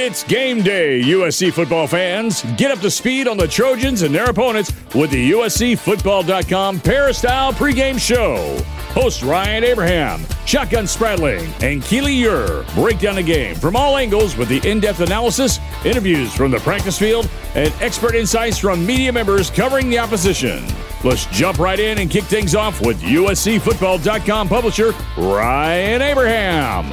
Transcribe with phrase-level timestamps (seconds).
[0.00, 2.44] It's game day, USC football fans.
[2.56, 7.98] Get up to speed on the Trojans and their opponents with the USCFootball.com Peristyle pregame
[7.98, 8.56] show.
[8.92, 14.36] Host Ryan Abraham, Shotgun Spradling, and Keely Eure break down the game from all angles
[14.36, 19.12] with the in depth analysis, interviews from the practice field, and expert insights from media
[19.12, 20.64] members covering the opposition.
[21.02, 26.84] Let's jump right in and kick things off with USCFootball.com publisher Ryan Abraham.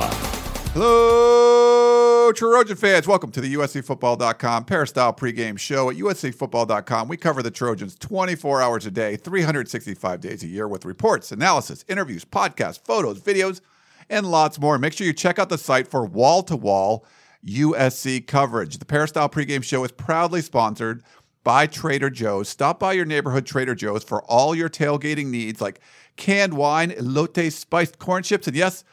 [0.74, 1.95] Hello,
[2.32, 3.08] Trojan fans.
[3.08, 5.90] Welcome to the USCFootball.com Peristyle pregame show.
[5.90, 10.86] At USCFootball.com, we cover the Trojans 24 hours a day, 365 days a year with
[10.86, 13.62] reports, analysis, interviews, podcasts, photos, videos,
[14.10, 14.78] and lots more.
[14.78, 17.06] Make sure you check out the site for wall to wall
[17.46, 18.78] USC coverage.
[18.78, 21.04] The Peristyle pregame show is proudly sponsored
[21.44, 22.50] by Trader Joe's.
[22.50, 25.80] Stop by your neighborhood Trader Joe's for all your tailgating needs like
[26.18, 28.84] canned wine, elote spiced corn chips, and yes,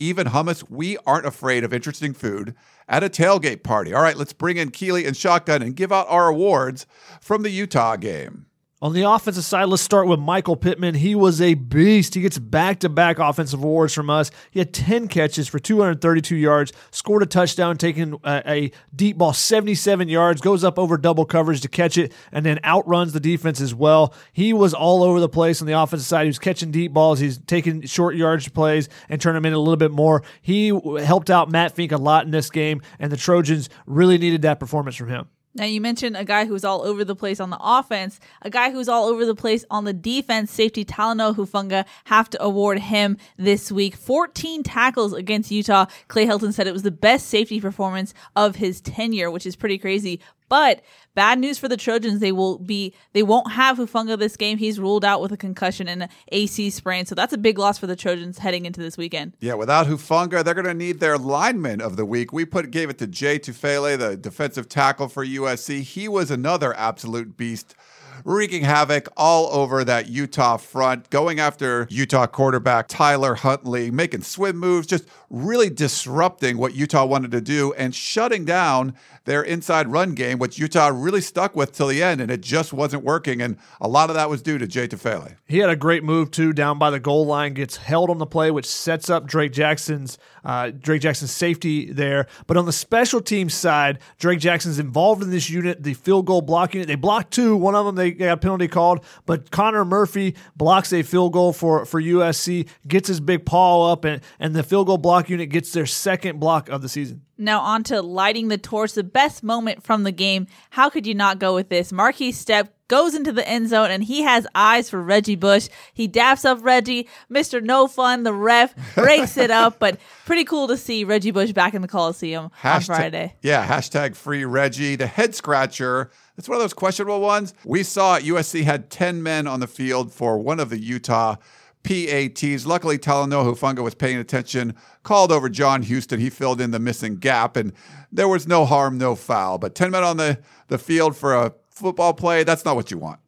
[0.00, 0.68] even hummus.
[0.68, 2.54] We aren't afraid of interesting food
[2.88, 3.94] at a tailgate party.
[3.94, 6.86] All right, let's bring in Keely and Shotgun and give out our awards
[7.20, 8.46] from the Utah game.
[8.82, 10.94] On the offensive side, let's start with Michael Pittman.
[10.94, 12.14] He was a beast.
[12.14, 14.30] He gets back to back offensive awards from us.
[14.50, 19.34] He had 10 catches for 232 yards, scored a touchdown, taking a, a, deep ball
[19.34, 23.60] 77 yards, goes up over double coverage to catch it, and then outruns the defense
[23.60, 24.14] as well.
[24.32, 26.22] He was all over the place on the offensive side.
[26.22, 29.58] He was catching deep balls, he's taking short yardage plays and turning them in a
[29.58, 30.22] little bit more.
[30.40, 30.68] He
[31.04, 34.58] helped out Matt Fink a lot in this game, and the Trojans really needed that
[34.58, 35.28] performance from him.
[35.52, 38.70] Now, you mentioned a guy who's all over the place on the offense, a guy
[38.70, 40.52] who's all over the place on the defense.
[40.52, 43.96] Safety Talanoa Hufanga, have to award him this week.
[43.96, 45.86] 14 tackles against Utah.
[46.06, 49.76] Clay Helton said it was the best safety performance of his tenure, which is pretty
[49.76, 50.20] crazy.
[50.50, 50.82] But
[51.14, 52.20] bad news for the Trojans.
[52.20, 54.58] They will be they won't have Hufanga this game.
[54.58, 57.06] He's ruled out with a concussion and an AC sprain.
[57.06, 59.34] So that's a big loss for the Trojans heading into this weekend.
[59.40, 62.32] Yeah, without Hufanga, they're gonna need their lineman of the week.
[62.32, 65.82] We put gave it to Jay Tufele, the defensive tackle for USC.
[65.82, 67.76] He was another absolute beast
[68.24, 74.56] wreaking havoc all over that Utah front, going after Utah quarterback Tyler Huntley, making swim
[74.56, 80.14] moves, just really disrupting what Utah wanted to do and shutting down their inside run
[80.14, 83.40] game, which Utah really stuck with till the end, and it just wasn't working.
[83.40, 85.36] And a lot of that was due to Jay Tufele.
[85.46, 88.26] He had a great move too, down by the goal line, gets held on the
[88.26, 92.26] play, which sets up Drake Jackson's uh, Drake Jackson's safety there.
[92.46, 96.40] But on the special teams side, Drake Jackson's involved in this unit, the field goal
[96.40, 96.88] block unit.
[96.88, 97.56] They blocked two.
[97.56, 101.52] One of them they got a penalty called, but Connor Murphy blocks a field goal
[101.52, 105.50] for for USC, gets his big paw up, and and the field goal block unit
[105.50, 107.22] gets their second block of the season.
[107.36, 110.46] Now on to lighting the torch, the best moment from the game.
[110.70, 111.90] How could you not go with this?
[111.92, 115.68] Markese Stepp goes into the end zone and he has eyes for Reggie Bush.
[115.94, 117.08] He daps up Reggie.
[117.30, 117.62] Mr.
[117.62, 121.72] No Fun, the ref, breaks it up, but pretty cool to see Reggie Bush back
[121.72, 123.34] in the Coliseum hashtag, on Friday.
[123.42, 126.10] Yeah, hashtag free Reggie, the head scratcher.
[126.36, 127.54] It's one of those questionable ones.
[127.64, 131.36] We saw USC had 10 men on the field for one of the Utah
[131.82, 132.66] PATs.
[132.66, 136.20] Luckily, Talanoa Hufanga was paying attention, called over John Houston.
[136.20, 137.72] He filled in the missing gap, and
[138.12, 139.58] there was no harm, no foul.
[139.58, 140.38] But 10 men on the,
[140.68, 143.20] the field for a football play, that's not what you want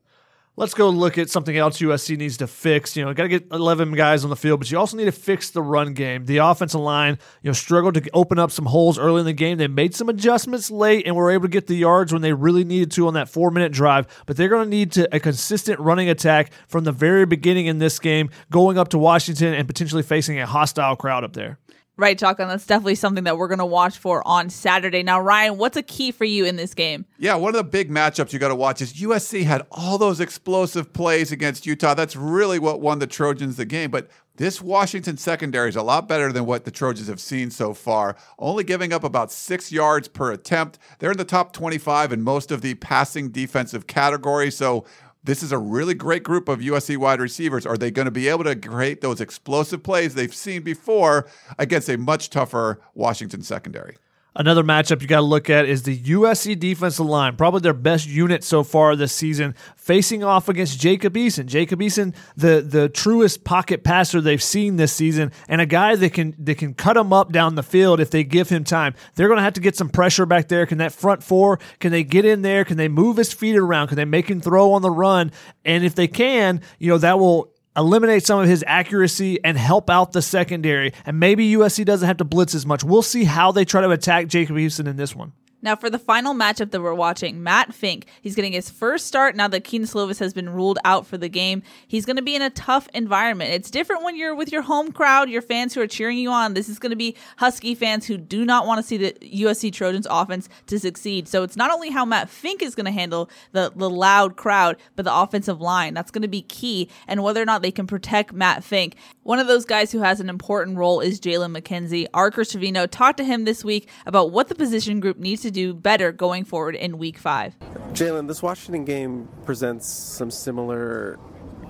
[0.56, 2.96] let's go look at something else USC needs to fix.
[2.96, 5.12] You know, got to get 11 guys on the field, but you also need to
[5.12, 6.26] fix the run game.
[6.26, 9.58] The offensive line, you know, struggled to open up some holes early in the game.
[9.58, 12.64] They made some adjustments late and were able to get the yards when they really
[12.64, 14.06] needed to on that four minute drive.
[14.26, 17.78] But they're going to need to a consistent running attack from the very beginning in
[17.78, 21.58] this game, going up to Washington and potentially facing a hostile crowd up there.
[22.02, 22.48] Right, Shotgun.
[22.48, 25.04] That's definitely something that we're going to watch for on Saturday.
[25.04, 27.06] Now, Ryan, what's a key for you in this game?
[27.16, 30.18] Yeah, one of the big matchups you got to watch is USC had all those
[30.18, 31.94] explosive plays against Utah.
[31.94, 33.92] That's really what won the Trojans the game.
[33.92, 37.72] But this Washington secondary is a lot better than what the Trojans have seen so
[37.72, 40.80] far, only giving up about six yards per attempt.
[40.98, 44.56] They're in the top 25 in most of the passing defensive categories.
[44.56, 44.84] So
[45.24, 47.64] this is a really great group of USC wide receivers.
[47.64, 51.28] Are they going to be able to create those explosive plays they've seen before
[51.58, 53.96] against a much tougher Washington secondary?
[54.34, 58.08] Another matchup you got to look at is the USC defensive line, probably their best
[58.08, 61.44] unit so far this season, facing off against Jacob Eason.
[61.44, 66.14] Jacob Eason, the the truest pocket passer they've seen this season, and a guy that
[66.14, 68.94] can that can cut him up down the field if they give him time.
[69.16, 70.64] They're going to have to get some pressure back there.
[70.64, 71.58] Can that front four?
[71.78, 72.64] Can they get in there?
[72.64, 73.88] Can they move his feet around?
[73.88, 75.30] Can they make him throw on the run?
[75.66, 79.90] And if they can, you know that will eliminate some of his accuracy and help
[79.90, 80.92] out the secondary.
[81.04, 82.84] And maybe USC doesn't have to blitz as much.
[82.84, 85.32] We'll see how they try to attack Jacob Houston in this one.
[85.62, 89.36] Now, for the final matchup that we're watching, Matt Fink, he's getting his first start
[89.36, 91.62] now that Kedon Slovis has been ruled out for the game.
[91.86, 93.52] He's going to be in a tough environment.
[93.52, 96.54] It's different when you're with your home crowd, your fans who are cheering you on.
[96.54, 99.72] This is going to be Husky fans who do not want to see the USC
[99.72, 101.28] Trojans offense to succeed.
[101.28, 104.78] So it's not only how Matt Fink is going to handle the, the loud crowd,
[104.96, 105.94] but the offensive line.
[105.94, 108.96] That's going to be key, and whether or not they can protect Matt Fink.
[109.22, 112.08] One of those guys who has an important role is Jalen McKenzie.
[112.32, 115.74] Chris Trevino talked to him this week about what the position group needs to do
[115.74, 117.54] better going forward in week five.
[117.92, 121.18] Jalen, this Washington game presents some similar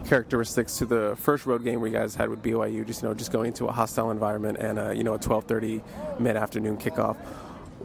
[0.06, 2.86] characteristics to the first road game we guys had with BYU.
[2.86, 5.82] Just you know, just going into a hostile environment and a, you know a 12:30
[6.20, 7.16] mid-afternoon kickoff.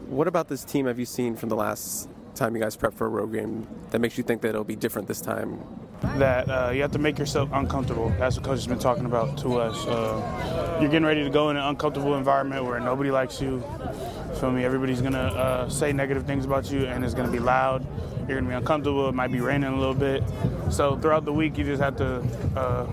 [0.08, 3.08] What about this team have you seen from the last time you guys prep for
[3.08, 5.60] a road game that makes you think that it'll be different this time?
[6.18, 8.10] That uh, you have to make yourself uncomfortable.
[8.20, 9.86] That's what coach has been talking about to us.
[9.88, 13.64] Uh, you're getting ready to go in an uncomfortable environment where nobody likes you.
[14.40, 14.64] Feel me?
[14.64, 17.86] Everybody's gonna uh, say negative things about you, and it's gonna be loud.
[18.28, 19.10] You're gonna be uncomfortable.
[19.10, 20.24] It might be raining a little bit.
[20.70, 22.24] So throughout the week, you just have to
[22.56, 22.86] uh,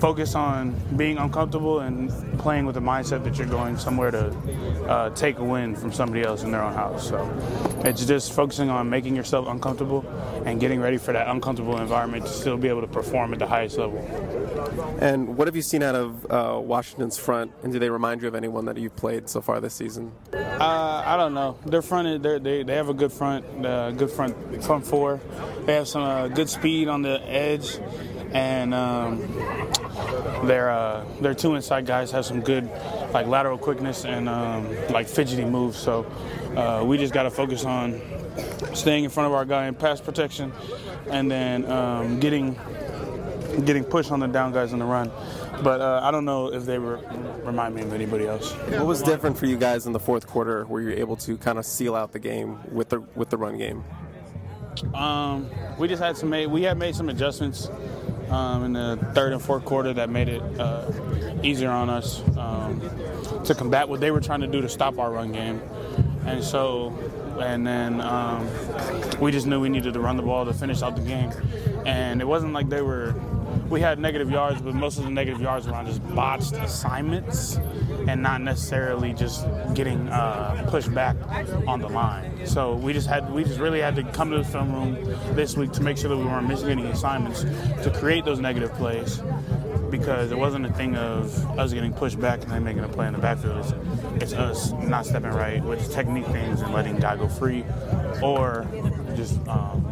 [0.00, 4.34] focus on being uncomfortable and playing with the mindset that you're going somewhere to
[4.88, 7.08] uh, take a win from somebody else in their own house.
[7.08, 7.18] So
[7.84, 10.04] it's just focusing on making yourself uncomfortable
[10.46, 13.46] and getting ready for that uncomfortable environment to still be able to perform at the
[13.46, 13.98] highest level.
[15.00, 18.28] And what have you seen out of uh, Washington's front, and do they remind you
[18.28, 20.12] of anyone that you've played so far this season?
[20.32, 21.58] Uh, I don't know.
[21.66, 25.20] Their front, they they have a good front, uh, good front front four.
[25.64, 27.78] They have some uh, good speed on the edge,
[28.32, 29.20] and um,
[30.44, 32.70] their uh, their two inside guys have some good
[33.12, 35.78] like lateral quickness and um, like fidgety moves.
[35.78, 36.04] So
[36.56, 38.00] uh, we just got to focus on
[38.74, 40.52] staying in front of our guy in pass protection,
[41.10, 42.58] and then um, getting
[43.64, 45.10] getting pushed on the down guys in the run.
[45.62, 47.00] But uh, I don't know if they re-
[47.42, 48.52] remind me of anybody else.
[48.52, 51.58] What was different for you guys in the fourth quarter, where you're able to kind
[51.58, 53.84] of seal out the game with the with the run game?
[54.94, 57.68] Um, we just had some made, we had made some adjustments
[58.30, 60.90] um, in the third and fourth quarter that made it uh,
[61.42, 62.80] easier on us um,
[63.44, 65.60] to combat what they were trying to do to stop our run game,
[66.26, 66.96] and so
[67.40, 68.46] and then um,
[69.20, 71.30] we just knew we needed to run the ball to finish out the game,
[71.86, 73.14] and it wasn't like they were
[73.70, 77.56] we had negative yards, but most of the negative yards were on just botched assignments
[78.08, 81.16] and not necessarily just getting uh, pushed back
[81.68, 82.46] on the line.
[82.46, 84.94] So we just had we just really had to come to the film room
[85.36, 88.72] this week to make sure that we weren't missing any assignments to create those negative
[88.74, 89.22] plays
[89.88, 93.06] because it wasn't a thing of us getting pushed back and then making a play
[93.06, 93.58] in the backfield.
[94.16, 97.64] It's, it's us not stepping right with technique things and letting guy go free,
[98.22, 98.66] or
[99.16, 99.84] just um,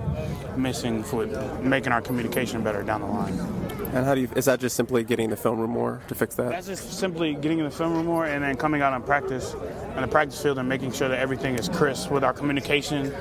[0.56, 3.57] missing with making our communication better down the line.
[3.92, 4.28] And how do you?
[4.36, 6.50] Is that just simply getting the film room more to fix that?
[6.50, 9.54] That's just simply getting in the film room more and then coming out on practice,
[9.94, 13.12] on the practice field, and making sure that everything is crisp with our communication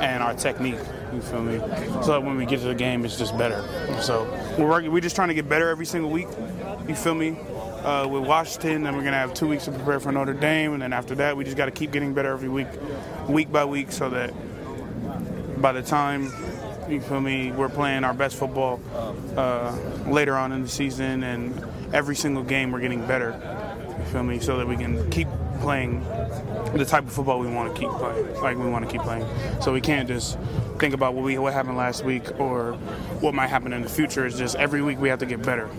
[0.00, 0.78] and our technique.
[1.14, 1.58] You feel me?
[2.02, 3.62] So that when we get to the game, it's just better.
[4.02, 4.24] So
[4.58, 4.90] we're working.
[4.92, 6.28] We're just trying to get better every single week.
[6.88, 7.36] You feel me?
[7.84, 10.82] Uh, with Washington, then we're gonna have two weeks to prepare for Notre Dame, and
[10.82, 12.66] then after that, we just got to keep getting better every week,
[13.28, 14.34] week by week, so that
[15.62, 16.32] by the time
[16.88, 17.52] you feel me?
[17.52, 18.80] We're playing our best football
[19.36, 23.30] uh, later on in the season, and every single game we're getting better.
[23.98, 24.38] You feel me?
[24.38, 25.28] So that we can keep
[25.60, 26.04] playing
[26.74, 29.26] the type of football we want to keep playing, like we want to keep playing.
[29.60, 30.38] So we can't just
[30.78, 32.74] think about what we what happened last week or
[33.20, 34.26] what might happen in the future.
[34.26, 35.70] It's just every week we have to get better,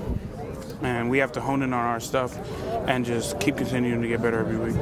[0.81, 2.37] and we have to hone in on our stuff
[2.87, 4.75] and just keep continuing to get better every week.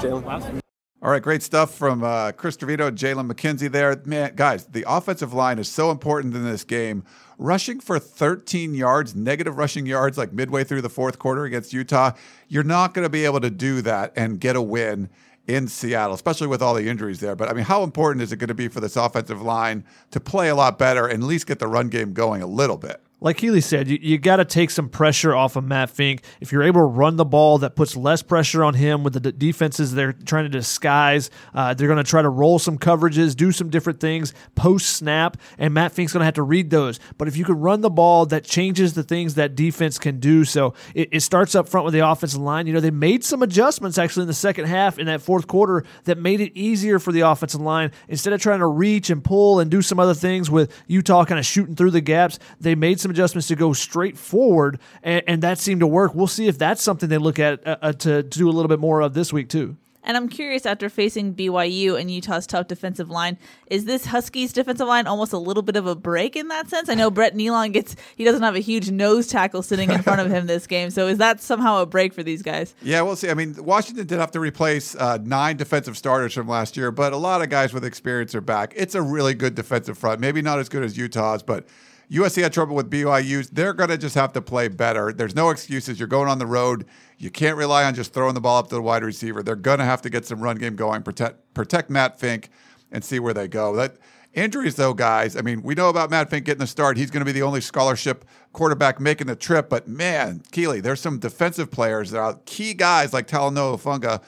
[0.00, 0.60] Jalen?
[1.06, 3.94] All right, great stuff from uh, Chris DeVito, Jalen McKenzie there.
[4.06, 7.04] Man, guys, the offensive line is so important in this game.
[7.38, 12.10] Rushing for 13 yards, negative rushing yards, like midway through the fourth quarter against Utah,
[12.48, 15.08] you're not going to be able to do that and get a win
[15.46, 17.36] in Seattle, especially with all the injuries there.
[17.36, 20.18] But I mean, how important is it going to be for this offensive line to
[20.18, 23.00] play a lot better and at least get the run game going a little bit?
[23.26, 26.22] Like Healy said, you, you got to take some pressure off of Matt Fink.
[26.40, 29.20] If you're able to run the ball, that puts less pressure on him with the
[29.20, 31.28] d- defenses they're trying to disguise.
[31.52, 35.38] Uh, they're going to try to roll some coverages, do some different things post snap,
[35.58, 37.00] and Matt Fink's going to have to read those.
[37.18, 40.44] But if you can run the ball, that changes the things that defense can do.
[40.44, 42.68] So it, it starts up front with the offensive line.
[42.68, 45.84] You know, they made some adjustments actually in the second half in that fourth quarter
[46.04, 47.90] that made it easier for the offensive line.
[48.06, 51.40] Instead of trying to reach and pull and do some other things with Utah kind
[51.40, 55.42] of shooting through the gaps, they made some adjustments to go straight forward, and, and
[55.42, 56.14] that seemed to work.
[56.14, 58.68] We'll see if that's something they look at uh, uh, to, to do a little
[58.68, 59.76] bit more of this week too.
[60.06, 64.86] And I'm curious, after facing BYU and Utah's tough defensive line, is this Huskies defensive
[64.86, 66.88] line almost a little bit of a break in that sense?
[66.88, 70.20] I know Brett Neilon gets he doesn't have a huge nose tackle sitting in front
[70.20, 72.72] of him this game, so is that somehow a break for these guys?
[72.82, 73.30] Yeah, we'll see.
[73.30, 77.12] I mean, Washington did have to replace uh, nine defensive starters from last year, but
[77.12, 78.74] a lot of guys with experience are back.
[78.76, 80.20] It's a really good defensive front.
[80.20, 81.66] Maybe not as good as Utah's, but
[82.10, 83.48] USC had trouble with BYU.
[83.50, 85.12] They're going to just have to play better.
[85.12, 85.98] There's no excuses.
[85.98, 86.86] You're going on the road.
[87.18, 89.42] You can't rely on just throwing the ball up to the wide receiver.
[89.42, 92.50] They're going to have to get some run game going, protect protect Matt Fink,
[92.92, 93.74] and see where they go.
[93.74, 93.96] That
[94.34, 95.36] injuries, though, guys.
[95.36, 96.96] I mean, we know about Matt Fink getting the start.
[96.96, 99.68] He's going to be the only scholarship quarterback making the trip.
[99.68, 104.22] But man, Keely, there's some defensive players that are key guys like Talanoa Hufanga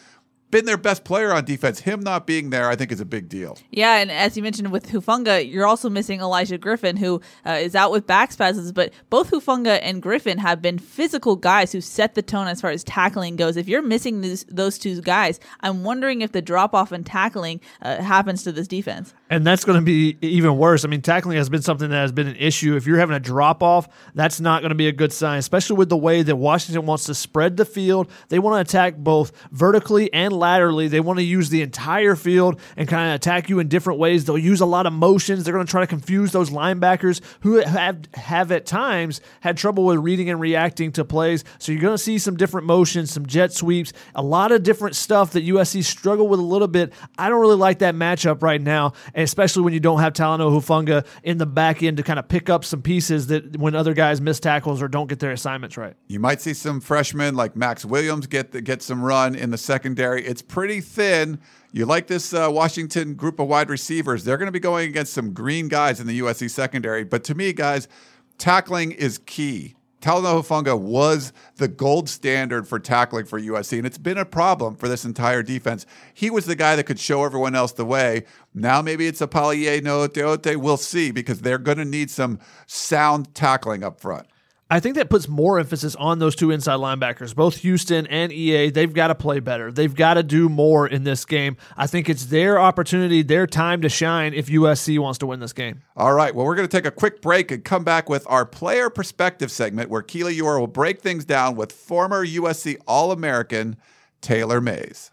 [0.50, 1.80] been their best player on defense.
[1.80, 3.58] Him not being there, I think, is a big deal.
[3.70, 7.74] Yeah, and as you mentioned with Hufanga, you're also missing Elijah Griffin, who uh, is
[7.74, 8.72] out with back spasms.
[8.72, 12.70] But both Hufanga and Griffin have been physical guys who set the tone as far
[12.70, 13.56] as tackling goes.
[13.56, 17.60] If you're missing these, those two guys, I'm wondering if the drop off in tackling
[17.82, 19.14] uh, happens to this defense.
[19.30, 20.84] And that's going to be even worse.
[20.84, 22.76] I mean, tackling has been something that has been an issue.
[22.76, 25.76] If you're having a drop off, that's not going to be a good sign, especially
[25.76, 28.10] with the way that Washington wants to spread the field.
[28.28, 30.88] They want to attack both vertically and laterally.
[30.88, 34.24] They want to use the entire field and kind of attack you in different ways.
[34.24, 35.44] They'll use a lot of motions.
[35.44, 39.84] They're going to try to confuse those linebackers who have have at times had trouble
[39.84, 41.44] with reading and reacting to plays.
[41.58, 44.96] So you're going to see some different motions, some jet sweeps, a lot of different
[44.96, 46.92] stuff that USC struggled with a little bit.
[47.18, 51.06] I don't really like that matchup right now, especially when you don't have Talanoa Hufanga
[51.22, 54.20] in the back end to kind of pick up some pieces that when other guys
[54.20, 55.94] miss tackles or don't get their assignments right.
[56.06, 59.58] You might see some freshmen like Max Williams get the, get some run in the
[59.58, 60.24] secondary.
[60.28, 61.40] It's pretty thin.
[61.72, 64.24] You like this uh, Washington group of wide receivers.
[64.24, 67.02] They're going to be going against some green guys in the USC secondary.
[67.02, 67.88] But to me, guys,
[68.36, 69.74] tackling is key.
[70.02, 74.86] Talanoa was the gold standard for tackling for USC, and it's been a problem for
[74.86, 75.86] this entire defense.
[76.14, 78.24] He was the guy that could show everyone else the way.
[78.54, 80.56] Now maybe it's a Palaie Gaoteote.
[80.56, 84.26] We'll see because they're going to need some sound tackling up front.
[84.70, 88.68] I think that puts more emphasis on those two inside linebackers, both Houston and EA.
[88.68, 89.72] They've got to play better.
[89.72, 91.56] They've got to do more in this game.
[91.74, 95.54] I think it's their opportunity, their time to shine if USC wants to win this
[95.54, 95.80] game.
[95.96, 96.34] All right.
[96.34, 99.50] Well, we're going to take a quick break and come back with our player perspective
[99.50, 103.76] segment where Keely Eure will break things down with former USC All American
[104.20, 105.12] Taylor Mays.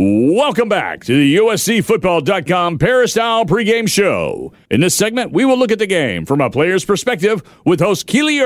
[0.00, 4.52] Welcome back to the USCFootball.com Peristyle pregame show.
[4.70, 8.06] In this segment, we will look at the game from a player's perspective with host
[8.06, 8.38] Keely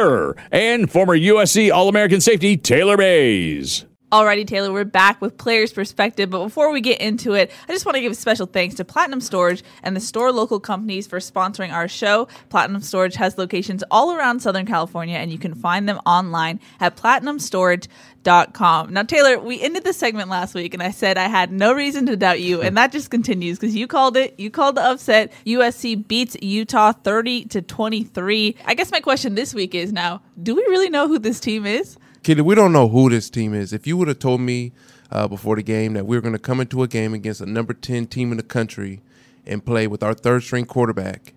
[0.51, 3.85] and former USC All American safety Taylor Mays.
[4.13, 6.29] Alrighty, Taylor, we're back with players' perspective.
[6.29, 8.85] But before we get into it, I just want to give a special thanks to
[8.85, 12.29] Platinum Storage and the store local companies for sponsoring our show.
[12.51, 16.95] Platinum Storage has locations all around Southern California, and you can find them online at
[16.95, 17.89] platinumstorage.com.
[18.25, 22.07] Now, Taylor, we ended the segment last week, and I said I had no reason
[22.07, 24.39] to doubt you, and that just continues because you called it.
[24.39, 25.33] You called the upset.
[25.47, 28.57] USC beats Utah 30 to 23.
[28.65, 31.67] I guess my question this week is now: Do we really know who this team
[31.67, 31.97] is?
[32.23, 33.73] Kitty, we don't know who this team is.
[33.73, 34.73] If you would have told me
[35.11, 37.47] uh, before the game that we were going to come into a game against a
[37.47, 39.01] number 10 team in the country
[39.45, 41.35] and play with our third string quarterback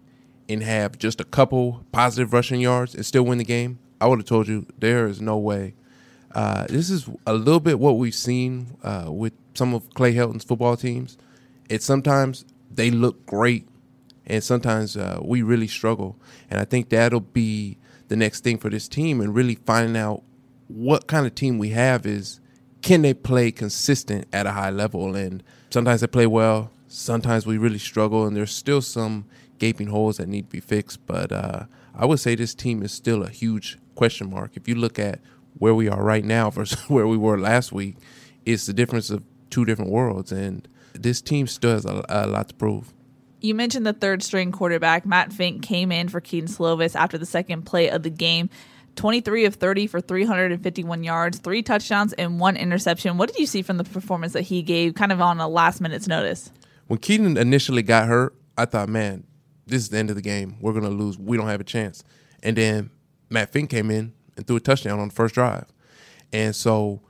[0.47, 4.19] and have just a couple positive rushing yards and still win the game, I would
[4.19, 5.73] have told you there is no way.
[6.35, 10.43] Uh, this is a little bit what we've seen uh, with some of Clay Helton's
[10.43, 11.17] football teams.
[11.69, 13.67] It's sometimes they look great,
[14.27, 16.17] and sometimes uh, we really struggle.
[16.49, 17.77] And I think that'll be
[18.09, 20.23] the next thing for this team and really finding out
[20.67, 22.41] what kind of team we have is
[22.81, 25.15] can they play consistent at a high level?
[25.15, 29.25] And sometimes they play well, sometimes we really struggle, and there's still some
[29.57, 31.05] gaping holes that need to be fixed.
[31.05, 31.65] But uh,
[31.95, 34.51] I would say this team is still a huge question mark.
[34.55, 35.21] If you look at
[35.57, 37.97] where we are right now versus where we were last week,
[38.45, 40.31] it's the difference of two different worlds.
[40.31, 42.93] And this team still has a, a lot to prove.
[43.41, 45.05] You mentioned the third string quarterback.
[45.05, 48.49] Matt Fink came in for Kedon Slovis after the second play of the game.
[48.95, 53.17] 23 of 30 for 351 yards, three touchdowns, and one interception.
[53.17, 55.81] What did you see from the performance that he gave kind of on a last
[55.81, 56.49] minute's notice?
[56.87, 59.25] When Kedon initially got hurt, I thought, man,
[59.67, 60.55] this is the end of the game.
[60.61, 61.19] We're going to lose.
[61.19, 62.03] We don't have a chance.
[62.41, 62.89] And then
[63.29, 65.65] Matt Fink came in and threw a touchdown on the first drive.
[66.33, 67.01] And so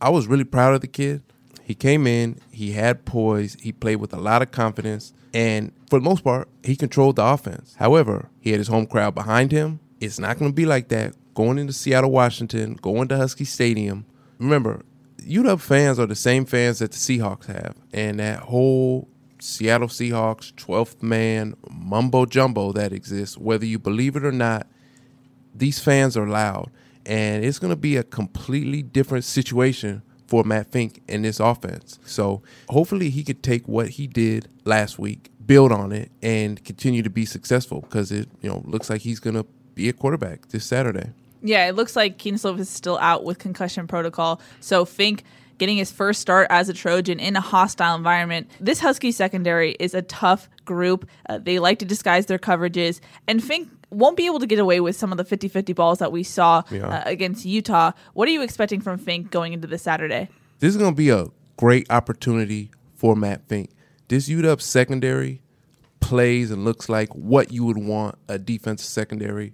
[0.00, 1.22] I was really proud of the kid.
[1.62, 5.98] He came in, he had poise, he played with a lot of confidence, and for
[5.98, 7.74] the most part, he controlled the offense.
[7.78, 9.80] However, he had his home crowd behind him.
[10.00, 14.06] It's not going to be like that going into Seattle, Washington, going to Husky Stadium.
[14.38, 14.82] Remember,
[15.20, 19.08] UW fans are the same fans that the Seahawks have, and that whole
[19.40, 24.66] Seattle Seahawks 12th man mumbo jumbo that exists, whether you believe it or not,
[25.58, 26.70] these fans are loud.
[27.04, 31.98] And it's going to be a completely different situation for Matt Fink in this offense.
[32.04, 37.02] So hopefully he could take what he did last week, build on it, and continue
[37.02, 39.44] to be successful because it you know looks like he's gonna
[39.74, 41.10] be a quarterback this Saturday.
[41.42, 44.40] Yeah, it looks like Kedon Slovis is still out with concussion protocol.
[44.60, 45.22] So Fink
[45.58, 48.50] getting his first start as a Trojan in a hostile environment.
[48.60, 51.08] This Husky secondary is a tough group.
[51.28, 54.80] Uh, they like to disguise their coverages, and Fink won't be able to get away
[54.80, 56.86] with some of the 50 50 balls that we saw Yeah.
[56.88, 57.92] uh, against Utah.
[58.14, 60.28] What are you expecting from Fink going into this Saturday?
[60.58, 61.26] This is going to be a
[61.56, 63.70] great opportunity for Matt Fink.
[64.08, 65.40] This UW secondary
[66.00, 69.52] plays and looks like what you would want a defensive secondary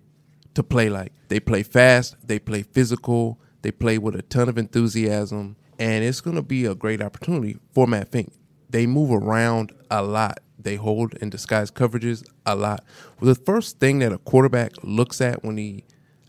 [0.54, 1.12] to play like.
[1.28, 6.20] They play fast, they play physical, they play with a ton of enthusiasm, and it's
[6.20, 8.32] going to be a great opportunity for Matt Fink.
[8.68, 10.40] They move around a lot.
[10.62, 12.84] They hold and disguise coverages a lot.
[13.20, 15.84] Well, the first thing that a quarterback looks at when he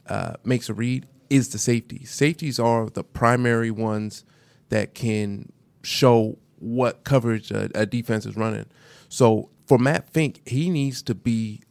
[0.08, 2.06] uh, makes a read is the safety.
[2.06, 4.26] Safeties are the primary ones
[4.70, 5.52] that can
[5.84, 8.66] show what coverage a, a defense is running.
[9.10, 11.62] So for Matt Fink, he needs to be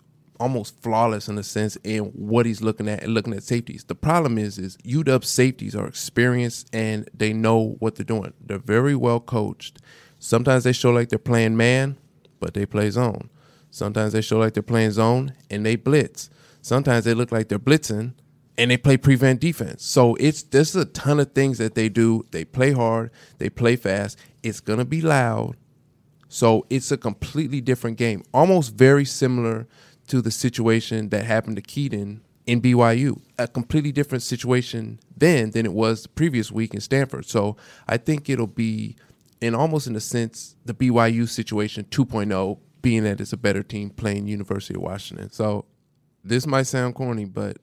[0.42, 3.84] almost flawless in a sense in what he's looking at and looking at safeties.
[3.84, 8.32] The problem is is UW safeties are experienced and they know what they're doing.
[8.40, 9.80] They're very well coached.
[10.18, 11.96] Sometimes they show like they're playing man,
[12.42, 13.30] but they play zone.
[13.70, 16.28] Sometimes they show like they're playing zone and they blitz.
[16.60, 18.14] Sometimes they look like they're blitzing
[18.58, 19.84] and they play prevent defense.
[19.84, 22.24] So it's there's a ton of things that they do.
[22.32, 24.18] They play hard, they play fast.
[24.42, 25.56] It's gonna be loud.
[26.28, 29.68] So it's a completely different game, almost very similar
[30.08, 33.20] to the situation that happened to Kedon in BYU.
[33.38, 37.24] A completely different situation then than it was the previous week in Stanford.
[37.24, 37.56] So
[37.86, 38.96] I think it'll be,
[39.42, 43.90] in almost in a sense, the BYU situation 2.0, being that it's a better team
[43.90, 45.30] playing University of Washington.
[45.32, 45.66] So
[46.24, 47.58] this might sound corny, but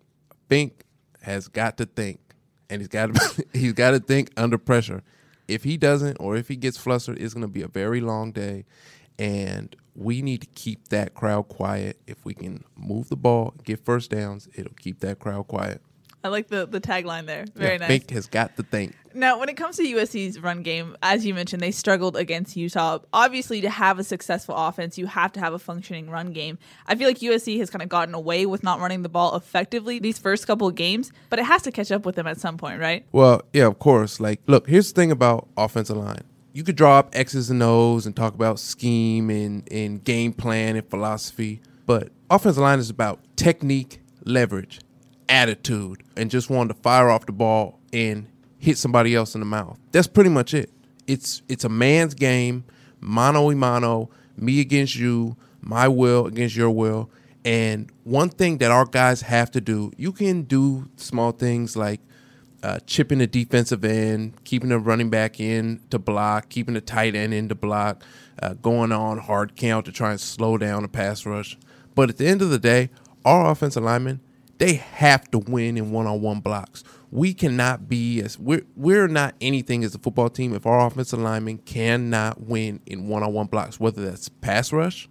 [0.49, 0.83] Fink
[1.21, 2.19] has got to think,
[2.69, 5.01] and he's got to he's got to think under pressure.
[5.47, 8.33] If he doesn't, or if he gets flustered, it's going to be a very long
[8.33, 8.65] day,
[9.17, 11.97] and we need to keep that crowd quiet.
[12.05, 15.81] If we can move the ball, get first downs, it'll keep that crowd quiet.
[16.23, 17.45] I like the, the tagline there.
[17.55, 17.87] Very Yeah, nice.
[17.87, 18.93] Fink has got the thing.
[19.13, 22.99] Now, when it comes to USC's run game, as you mentioned, they struggled against Utah.
[23.11, 26.57] Obviously, to have a successful offense, you have to have a functioning run game.
[26.87, 29.99] I feel like USC has kind of gotten away with not running the ball effectively
[29.99, 32.57] these first couple of games, but it has to catch up with them at some
[32.57, 33.05] point, right?
[33.11, 34.19] Well, yeah, of course.
[34.19, 36.23] Like, look, here's the thing about offensive line.
[36.53, 40.75] You could draw up X's and O's and talk about scheme and, and game plan
[40.75, 44.81] and philosophy, but offensive line is about technique, leverage,
[45.29, 49.45] attitude, and just wanting to fire off the ball and hit somebody else in the
[49.45, 49.77] mouth.
[49.91, 50.71] That's pretty much it.
[51.07, 52.65] It's it's a man's game,
[52.99, 57.09] mano a mano, me against you, my will against your will.
[57.45, 62.01] And one thing that our guys have to do, you can do small things like
[62.61, 67.15] uh, chipping the defensive end, keeping the running back in to block, keeping the tight
[67.15, 68.03] end in to block,
[68.43, 71.57] uh, going on hard count to try and slow down the pass rush.
[71.95, 72.89] But at the end of the day,
[73.23, 74.19] our offensive linemen,
[74.59, 76.83] they have to win in one-on-one blocks.
[77.11, 81.19] We cannot be as we're we're not anything as a football team if our offensive
[81.19, 85.09] linemen cannot win in one-on-one blocks, whether that's pass rush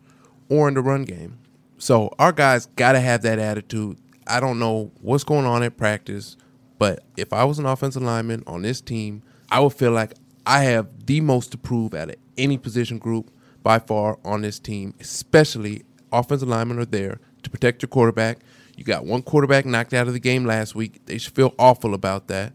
[0.48, 1.38] or in the run game.
[1.78, 3.98] So our guys got to have that attitude.
[4.26, 6.36] I don't know what's going on at practice,
[6.78, 10.12] but if I was an offensive lineman on this team, I would feel like
[10.46, 13.30] I have the most to prove out of any position group
[13.62, 15.82] by far on this team, especially
[16.12, 18.38] offensive linemen are there to protect your quarterback.
[18.78, 21.04] You got one quarterback knocked out of the game last week.
[21.06, 22.52] They should feel awful about that.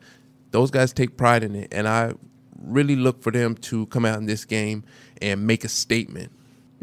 [0.52, 2.14] Those guys take pride in it, and I
[2.58, 4.86] really look for them to come out in this game
[5.22, 6.32] and make a statement.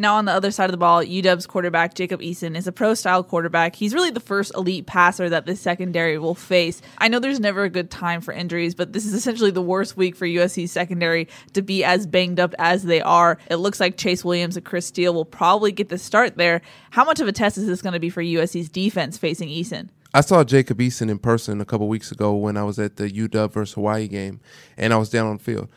[0.00, 2.94] Now, on the other side of the ball, UW's quarterback, Jacob Eason, is a pro
[2.94, 3.76] style quarterback.
[3.76, 6.80] He's really the first elite passer that this secondary will face.
[6.96, 9.98] I know there's never a good time for injuries, but this is essentially the worst
[9.98, 13.36] week for USC's secondary to be as banged up as they are.
[13.50, 16.62] It looks like Chase Williams and Chris Steele will probably get the start there.
[16.92, 19.90] How much of a test is this going to be for USC's defense facing Eason?
[20.14, 23.10] I saw Jacob Eason in person a couple weeks ago when I was at the
[23.10, 24.40] UW versus Hawaii game,
[24.78, 25.68] and I was down on the field.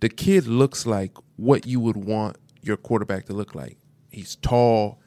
[0.00, 3.78] The kid looks like what you would want your quarterback to look like.
[4.10, 5.00] He's tall.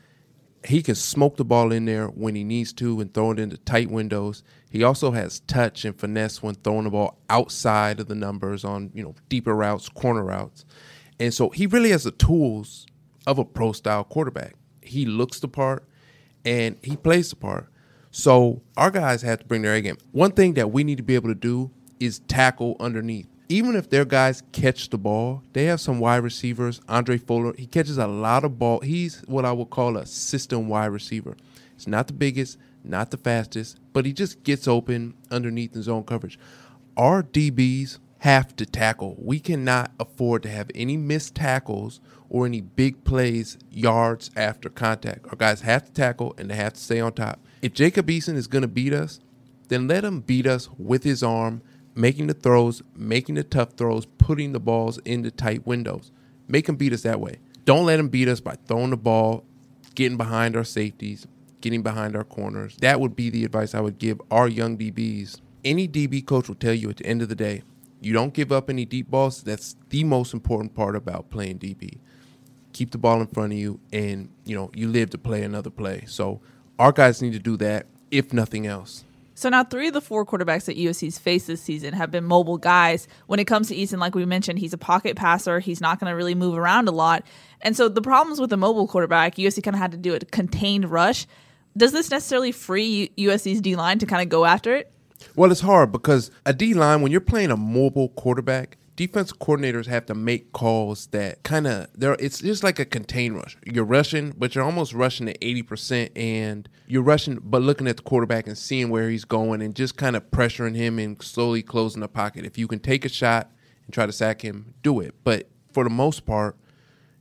[0.64, 3.58] He can smoke the ball in there when he needs to and throw it into
[3.58, 4.44] tight windows.
[4.70, 8.92] He also has touch and finesse when throwing the ball outside of the numbers on
[8.94, 10.66] you know deeper routes, corner routes,
[11.20, 12.86] and so he really has the tools
[13.26, 14.56] of a pro style quarterback.
[14.82, 15.84] He looks the part
[16.46, 17.68] and he plays the part.
[18.12, 19.98] So our guys have to bring their A game.
[20.12, 23.28] One thing that we need to be able to do is tackle underneath.
[23.52, 26.80] Even if their guys catch the ball, they have some wide receivers.
[26.88, 28.80] Andre Fuller, he catches a lot of ball.
[28.80, 31.36] He's what I would call a system wide receiver.
[31.76, 36.06] It's not the biggest, not the fastest, but he just gets open underneath his zone
[36.06, 36.40] coverage.
[36.96, 39.18] Our DBs have to tackle.
[39.20, 45.26] We cannot afford to have any missed tackles or any big plays, yards after contact.
[45.28, 47.42] Our guys have to tackle and they have to stay on top.
[47.62, 49.20] If Jacob Eason is going to beat us,
[49.68, 51.62] then let him beat us with his arm,
[51.96, 56.12] making the throws, making the tough throws, putting the balls into tight windows.
[56.48, 57.40] Make them beat us that way.
[57.66, 59.46] Don't let them beat us by throwing the ball,
[59.96, 61.28] getting behind our safeties,
[61.62, 62.76] getting behind our corners.
[62.82, 65.40] That would be the advice I would give our young DBs.
[65.64, 67.62] Any DB coach will tell you at the end of the day,
[68.02, 69.44] you don't give up any deep balls.
[69.44, 72.00] That's the most important part about playing DB.
[72.74, 75.70] Keep the ball in front of you, and you know you live to play another
[75.70, 76.06] play.
[76.08, 76.42] So
[76.80, 79.04] our guys need to do that, if nothing else.
[79.42, 82.60] So now three of the four quarterbacks that USC's faced this season have been mobile
[82.60, 83.08] guys.
[83.26, 85.60] When it comes to Eason, like we mentioned, he's a pocket passer.
[85.60, 87.26] He's not going to really move around a lot.
[87.60, 90.20] And so the problems with a mobile quarterback, USC kind of had to do a
[90.20, 91.26] contained rush.
[91.76, 94.92] Does this necessarily free USC's D line to kind of go after it?
[95.36, 99.88] Well, it's hard because a D line, when you're playing a mobile quarterback, defense coordinators
[99.88, 102.16] have to make calls that kind of there.
[102.20, 103.58] It's just like a contain rush.
[103.66, 107.98] You're rushing, but you're almost rushing at eighty percent, and you're rushing, but looking at
[107.98, 111.64] the quarterback and seeing where he's going, and just kind of pressuring him and slowly
[111.64, 112.46] closing the pocket.
[112.46, 113.52] If you can take a shot
[113.86, 115.16] and try to sack him, do it.
[115.24, 116.58] But for the most part,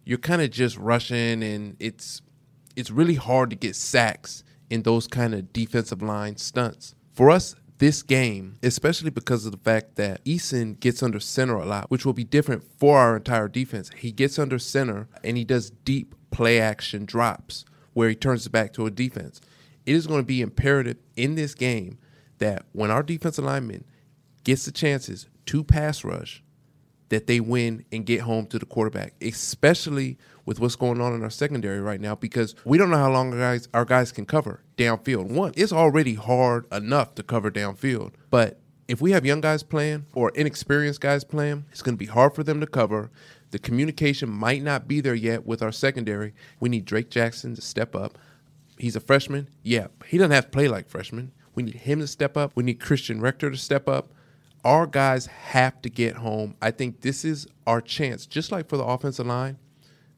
[0.04, 2.22] you're kind of just rushing, and it's
[2.76, 6.94] it's really hard to get sacks in those kind of defensive line stunts.
[7.12, 11.64] For us, this game, especially because of the fact that Eason gets under center a
[11.64, 13.90] lot, which will be different for our entire defense.
[13.96, 17.64] He gets under center and he does deep play action drops
[17.94, 19.40] where he turns it back to a defense.
[19.86, 21.98] It is going to be imperative in this game
[22.38, 23.84] that when our defensive lineman
[24.44, 26.42] gets the chances to pass rush,
[27.10, 31.22] that they win and get home to the quarterback, especially with what's going on in
[31.22, 34.24] our secondary right now, because we don't know how long our guys, our guys can
[34.24, 35.26] cover downfield.
[35.26, 40.06] One, it's already hard enough to cover downfield, but if we have young guys playing
[40.14, 43.10] or inexperienced guys playing, it's going to be hard for them to cover.
[43.50, 46.34] The communication might not be there yet with our secondary.
[46.58, 48.18] We need Drake Jackson to step up.
[48.78, 49.48] He's a freshman.
[49.62, 51.32] Yeah, he doesn't have to play like freshman.
[51.54, 52.52] We need him to step up.
[52.54, 54.12] We need Christian Rector to step up
[54.64, 56.54] our guys have to get home.
[56.60, 59.58] I think this is our chance, just like for the offensive line,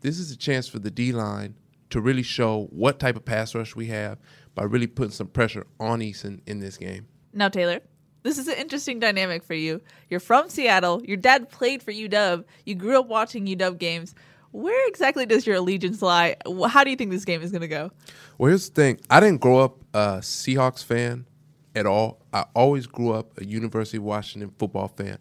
[0.00, 1.54] this is a chance for the D line
[1.90, 4.18] to really show what type of pass rush we have
[4.54, 7.06] by really putting some pressure on Eason in this game.
[7.32, 7.80] Now, Taylor,
[8.22, 9.80] this is an interesting dynamic for you.
[10.08, 11.02] You're from Seattle.
[11.04, 12.44] Your dad played for UW.
[12.66, 14.14] You grew up watching UW games.
[14.52, 16.36] Where exactly does your allegiance lie?
[16.68, 17.90] How do you think this game is going to go?
[18.36, 19.00] Well, here's the thing.
[19.08, 21.26] I didn't grow up a Seahawks fan
[21.74, 22.20] at all.
[22.32, 25.18] I always grew up a University of Washington football fan.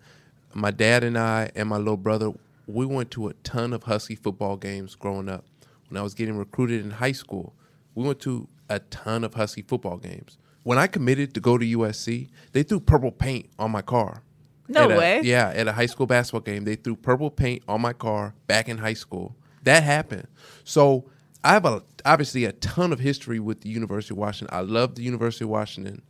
[0.54, 2.32] My dad and I and my little brother,
[2.68, 5.46] we went to a ton of Husky football games growing up.
[5.90, 7.54] When I was getting recruited in high school,
[7.96, 10.38] we went to a ton of Husky football games.
[10.64, 14.24] When I committed to go to USC, they threw purple paint on my car.
[14.68, 15.22] No way.
[15.24, 18.70] Yeah, at a high school basketball game, they threw purple paint on my car back
[18.70, 19.36] in high school.
[19.64, 20.28] That happened.
[20.64, 21.10] So
[21.44, 24.56] I have a obviously a ton of history with the University of Washington.
[24.56, 26.02] I love the University of Washington.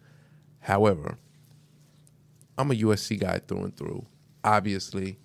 [0.62, 1.17] However,
[2.58, 4.06] I'm a USC guy through and through.
[4.43, 5.19] Obviously,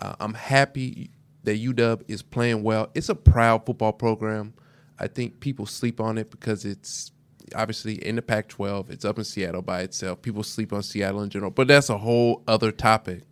[0.00, 1.10] uh, I'm happy
[1.44, 2.90] that UW is playing well.
[2.94, 4.54] It's a proud football program.
[4.98, 7.12] I think people sleep on it because it's
[7.54, 8.90] obviously in the Pac 12.
[8.90, 10.22] It's up in Seattle by itself.
[10.22, 13.22] People sleep on Seattle in general, but that's a whole other topic.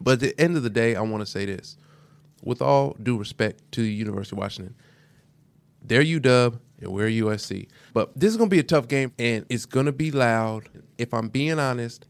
[0.00, 1.76] But at the end of the day, I want to say this
[2.42, 4.74] with all due respect to the University of Washington,
[5.82, 7.68] they're UW and we're USC.
[7.92, 10.68] But this is going to be a tough game and it's going to be loud.
[10.96, 12.06] If I'm being honest,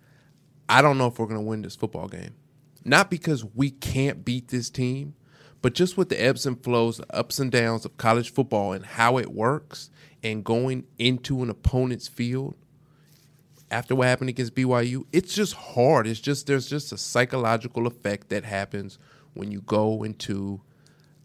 [0.68, 2.34] I don't know if we're going to win this football game.
[2.84, 5.14] Not because we can't beat this team,
[5.60, 8.84] but just with the ebbs and flows, the ups and downs of college football and
[8.84, 9.90] how it works
[10.22, 12.54] and going into an opponent's field
[13.70, 16.06] after what happened against BYU, it's just hard.
[16.06, 18.98] It's just there's just a psychological effect that happens
[19.34, 20.60] when you go into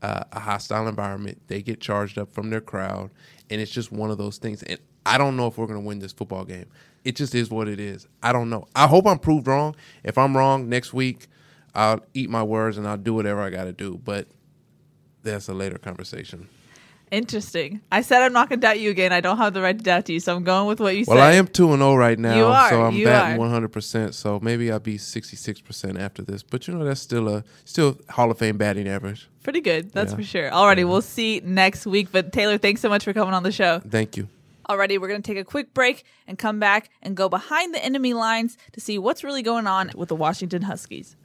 [0.01, 1.41] uh, a hostile environment.
[1.47, 3.11] They get charged up from their crowd,
[3.49, 4.63] and it's just one of those things.
[4.63, 6.65] And I don't know if we're to win this football game.
[7.03, 8.07] It just is what it is.
[8.21, 8.67] I don't know.
[8.75, 9.75] I hope I'm proved wrong.
[10.03, 11.27] If I'm wrong next week,
[11.75, 13.99] I'll eat my words and I'll do whatever I got to do.
[14.03, 14.27] But
[15.23, 16.47] that's a later conversation.
[17.13, 17.79] Interesting.
[17.91, 19.13] I said I'm not going to doubt you again.
[19.13, 21.17] I don't have the right to doubt you, so I'm going with what you well,
[21.17, 21.21] said.
[21.21, 23.61] Well, I am 2 and 0 right now, you are, so I'm you batting are.
[23.61, 24.15] 100%.
[24.15, 26.41] So maybe I'll be 66% after this.
[26.41, 29.29] But you know that's still a still Hall of Fame batting average.
[29.43, 30.17] Pretty good, that's Yeah.
[30.17, 30.49] for sure.
[30.49, 32.07] Alrighty, we'll see next week.
[32.11, 33.79] But Taylor, thanks so much for coming on the show.
[33.87, 34.27] Thank you.
[34.67, 37.83] Alrighty, we're going to take a quick break and come back and go behind the
[37.83, 41.15] enemy lines to see what's really going on with the Washington Huskies.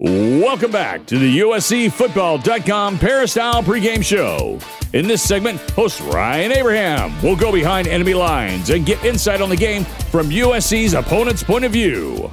[0.00, 4.60] Welcome back to the USCFootball.com Peristyle pregame show.
[4.92, 9.48] In this segment, host Ryan Abraham will go behind enemy lines and get insight on
[9.48, 9.82] the game
[10.12, 12.30] from USC's opponent's point of view.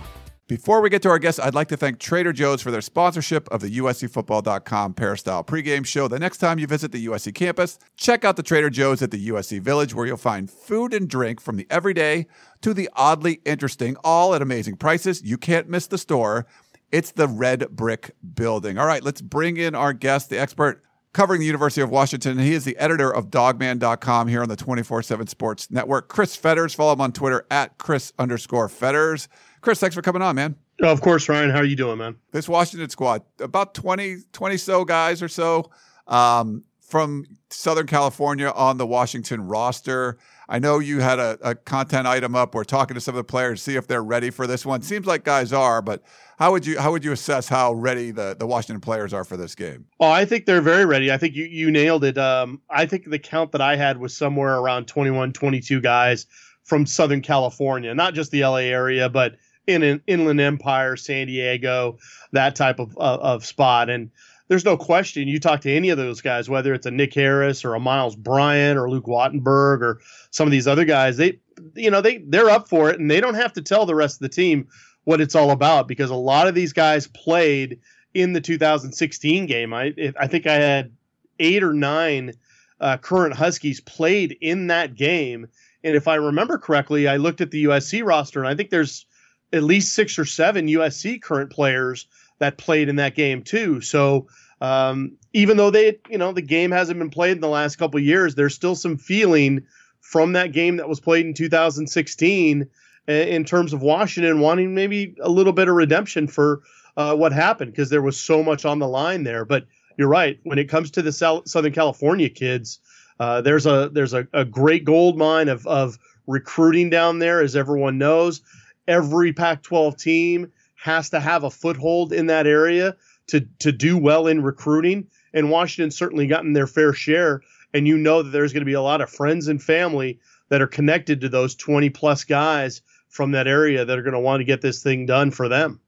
[0.48, 3.50] Before we get to our guests, I'd like to thank Trader Joe's for their sponsorship
[3.50, 6.08] of the USCFootball.com Peristyle pregame show.
[6.08, 9.30] The next time you visit the USC campus, check out the Trader Joe's at the
[9.30, 12.28] USC Village, where you'll find food and drink from the everyday
[12.62, 15.24] to the oddly interesting, all at amazing prices.
[15.24, 16.46] You can't miss the store.
[16.92, 18.78] It's the Red Brick Building.
[18.78, 20.84] All right, let's bring in our guest, the expert
[21.16, 22.38] covering the University of Washington.
[22.38, 26.10] He is the editor of dawgman.com here on the 24 7 Sports Network.
[26.10, 29.30] Chris Fetters, follow him on Twitter at Chris underscore Fetters.
[29.62, 30.56] Chris, thanks for coming on, man.
[30.82, 31.52] Oh, of course, Ryan.
[31.52, 32.18] How are you doing, man?
[32.32, 35.72] This Washington squad, about 20, 20 so guys or so
[36.08, 40.18] um, from Southern California on the Washington roster.
[40.48, 42.54] I know you had a, a, content item up.
[42.54, 44.82] We're talking to some of the players, see if they're ready for this one.
[44.82, 46.04] Seems like guys are, but
[46.38, 49.38] how would you how would you assess how ready the, the Washington players are for
[49.38, 49.86] this game?
[50.00, 51.12] Oh, I think they're very ready.
[51.12, 52.18] I think you, you nailed it.
[52.18, 56.28] Um, I think the count that I had was somewhere around 21, 22 guys
[56.64, 59.36] from Southern California, not just the LA area, but
[59.68, 61.98] in an Inland Empire, San Diego,
[62.32, 63.90] that type of, of, of spot.
[63.90, 64.12] And
[64.48, 65.28] there's no question.
[65.28, 68.16] You talk to any of those guys, whether it's a Nick Harris or a Myles
[68.16, 71.40] Bryant or Luke Wattenberg or some of these other guys, they,
[71.74, 74.18] you know, they they're up for it, and they don't have to tell the rest
[74.18, 74.68] of the team
[75.06, 77.80] what it's all about because a lot of these guys played
[78.14, 79.74] in the 2016 game.
[79.74, 80.92] I I think I had
[81.40, 82.34] eight or nine
[82.80, 85.48] uh, current Huskies played in that game,
[85.84, 89.06] and if I remember correctly, I looked at the USC roster, and I think there's
[89.54, 92.08] at least six or seven USC current players
[92.40, 93.82] that played in that game too.
[93.82, 94.28] So
[94.62, 98.00] um, even though they, you know, the game hasn't been played in the last couple
[98.00, 99.66] years, there's still some feeling
[100.02, 102.70] from that game that was played in 2016
[103.08, 106.62] in terms of Washington wanting maybe a little bit of redemption for
[106.98, 109.46] uh, what happened because there was so much on the line there.
[109.46, 109.66] But
[109.98, 112.80] you're right when it comes to the Southern California kids.
[113.20, 117.56] Uh, there's a there's a, a great gold mine of, of recruiting down there, as
[117.56, 118.42] everyone knows
[118.88, 122.96] every Pac 12 team has to have a foothold in that area
[123.28, 125.08] to, to do well in recruiting.
[125.34, 127.42] And Washington's certainly gotten their fair share.
[127.74, 130.62] And you know that there's going to be a lot of friends and family that
[130.62, 134.42] are connected to those 20 plus guys from that area that are going to want
[134.42, 135.80] to get this thing done for them.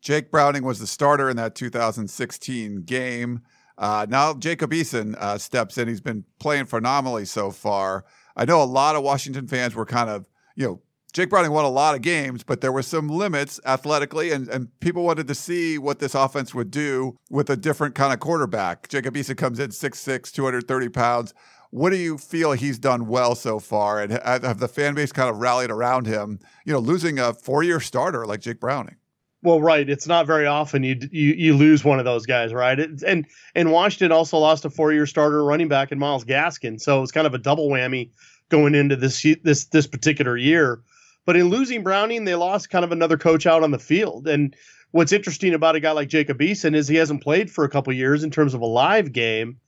[0.00, 3.42] Jake Browning was the starter in that 2016 game.
[3.76, 5.88] Uh, now Jacob Eason uh, steps in.
[5.88, 8.04] He's been playing phenomenally so far.
[8.36, 11.64] I know a lot of Washington fans were kind of, you know, Jake Browning won
[11.64, 15.34] a lot of games, but there were some limits athletically, and, and people wanted to
[15.34, 18.88] see what this offense would do with a different kind of quarterback.
[18.88, 21.34] Jacob Eason comes in 6'6, 230 pounds.
[21.70, 24.00] What do you feel he's done well so far?
[24.00, 27.62] And have the fan base kind of rallied around him, you know, losing a four
[27.62, 28.96] year starter like Jake Browning?
[29.42, 29.88] Well, right.
[29.88, 32.78] It's not very often you you, you lose one of those guys, right?
[32.78, 36.80] It, and and Washington also lost a four year starter running back in Myles Gaskin,
[36.80, 38.10] so it's kind of a double whammy
[38.50, 40.82] going into this this this particular year.
[41.26, 44.26] But in losing Browning, they lost kind of another coach out on the field.
[44.26, 44.54] And
[44.90, 47.92] what's interesting about a guy like Jacob Eason is he hasn't played for a couple
[47.92, 49.58] years in terms of a live game.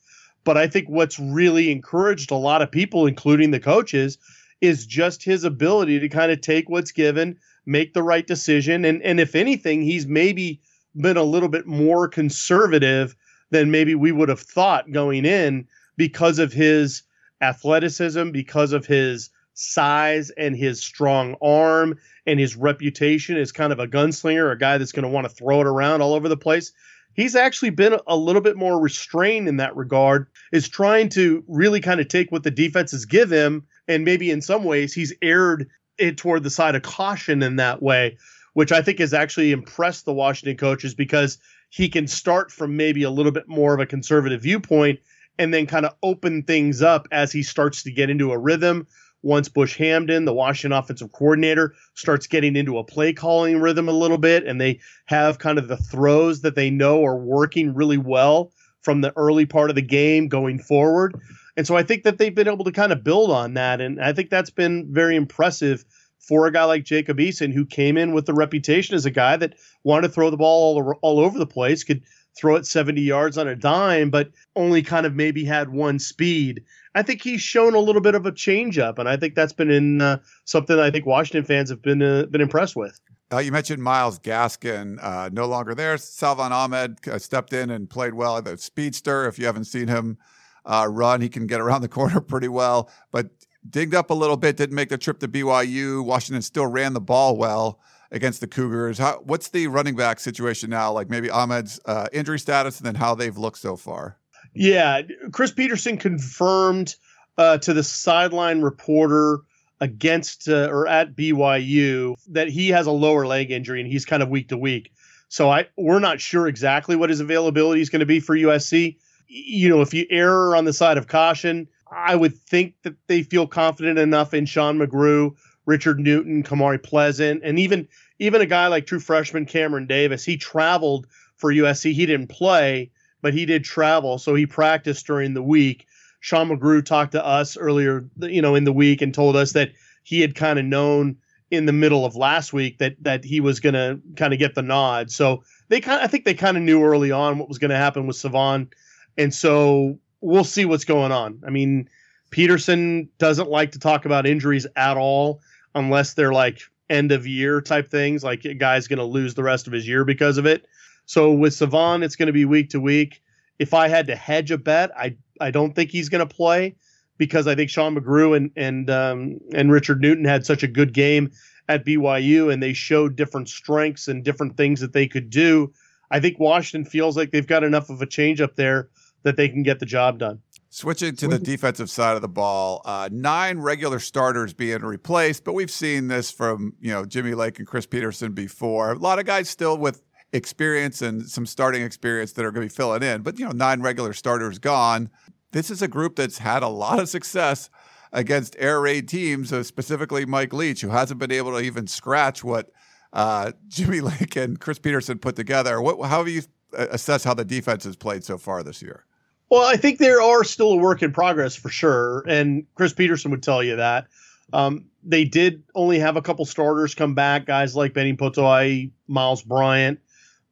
[0.44, 4.18] But I think what's really encouraged a lot of people, including the coaches,
[4.60, 8.84] is just his ability to kind of take what's given, make the right decision.
[8.84, 10.60] And, and if anything, he's maybe
[10.96, 13.14] been a little bit more conservative
[13.50, 17.02] than maybe we would have thought going in because of his
[17.40, 23.78] athleticism, because of his size and his strong arm and his reputation as kind of
[23.78, 26.36] a gunslinger, a guy that's going to want to throw it around all over the
[26.36, 26.72] place.
[27.14, 31.80] He's actually been a little bit more restrained in that regard, is trying to really
[31.80, 33.66] kind of take what the defenses give him.
[33.86, 37.82] And maybe in some ways, he's aired it toward the side of caution in that
[37.82, 38.16] way,
[38.54, 41.38] which I think has actually impressed the Washington coaches because
[41.68, 45.00] he can start from maybe a little bit more of a conservative viewpoint
[45.38, 48.86] and then kind of open things up as he starts to get into a rhythm
[49.22, 53.92] once Bush Hamdan, the Washington offensive coordinator, starts getting into a play calling rhythm a
[53.92, 57.98] little bit, and they have kind of the throws that they know are working really
[57.98, 61.14] well from the early part of the game going forward.
[61.56, 63.80] And so I think that they've been able to kind of build on that.
[63.80, 65.84] And I think that's been very impressive
[66.18, 69.36] for a guy like Jacob Eason, who came in with the reputation as a guy
[69.36, 69.54] that
[69.84, 72.02] wanted to throw the ball all, all over the place, could
[72.36, 76.64] throw it 70 yards on a dime, but only kind of maybe had one speed.
[76.94, 79.70] I think he's shown a little bit of a changeup, and I think that's been
[79.70, 83.00] in uh, something I think Washington fans have been uh, been impressed with.
[83.32, 85.96] Uh, you mentioned Myles Gaskin, uh, no longer there.
[85.96, 88.40] Salvon Ahmed uh, stepped in and played well.
[88.42, 90.18] The speedster, if you haven't seen him
[90.66, 93.30] uh, run, he can get around the corner pretty well, but
[93.68, 96.04] dinged up a little bit, didn't make the trip to BYU.
[96.04, 97.80] Washington still ran the ball well
[98.12, 98.98] against the Cougars.
[98.98, 100.92] How, what's the running back situation now?
[100.92, 104.18] Like maybe Ahmed's uh, injury status and then how they've looked so far?
[104.54, 106.94] Yeah, Chris Petersen confirmed
[107.38, 109.40] uh, to the sideline reporter
[109.80, 114.22] against uh, or at BYU that he has a lower leg injury and he's kind
[114.22, 114.92] of week to week.
[115.28, 118.98] So I we're not sure exactly what his availability is going to be for USC.
[119.26, 123.22] You know, if you err on the side of caution, I would think that they
[123.22, 125.34] feel confident enough in Sean McGrew,
[125.66, 130.24] Richard Newton, Kamari Pleasant, and even even a guy like true freshman Cameron Davis.
[130.24, 131.92] He traveled for USC.
[131.92, 135.86] He didn't play, but he did travel, so he practiced during the week.
[136.20, 139.72] Sean McGrew talked to us earlier, you know, in the week and told us that
[140.04, 141.16] he had kind of known
[141.50, 144.54] in the middle of last week that that he was going to kind of get
[144.54, 145.10] the nod.
[145.10, 147.76] So they kind I think they kind of knew early on what was going to
[147.76, 148.70] happen with Salvon,
[149.18, 151.42] and so we'll see what's going on.
[151.46, 151.88] I mean,
[152.30, 155.40] Petersen doesn't like to talk about injuries at all
[155.74, 159.42] unless they're like end of year type things, like a guy's going to lose the
[159.42, 160.66] rest of his year because of it.
[161.06, 163.22] So with Salvon, it's going to be week to week.
[163.58, 166.76] If I had to hedge a bet, I I don't think he's going to play
[167.18, 170.92] because I think Sean McGrew and and um, and Richard Newton had such a good
[170.92, 171.30] game
[171.68, 175.72] at BYU, and they showed different strengths and different things that they could do.
[176.10, 178.90] I think Washington feels like they've got enough of a change up there
[179.22, 180.40] that they can get the job done.
[180.74, 185.52] Switching to the defensive side of the ball, uh, nine regular starters being replaced, but
[185.52, 188.92] we've seen this from you know Jimmy Lake and Chris Petersen before.
[188.92, 192.72] A lot of guys still with experience and some starting experience that are going to
[192.72, 195.10] be filling in, but you know nine regular starters gone.
[195.50, 197.68] This is a group that's had a lot of success
[198.10, 202.42] against air raid teams, uh, specifically Mike Leach, who hasn't been able to even scratch
[202.42, 202.70] what
[203.12, 205.82] uh, Jimmy Lake and Chris Petersen put together.
[205.82, 206.40] What, how have you
[206.72, 209.04] uh, assessed how the defense has played so far this year?
[209.52, 213.30] Well, I think there are still a work in progress for sure, and Chris Petersen
[213.32, 214.06] would tell you that.
[214.50, 219.42] Um, they did only have a couple starters come back, guys like Benny Potoa'e, Myles
[219.42, 220.00] Bryant,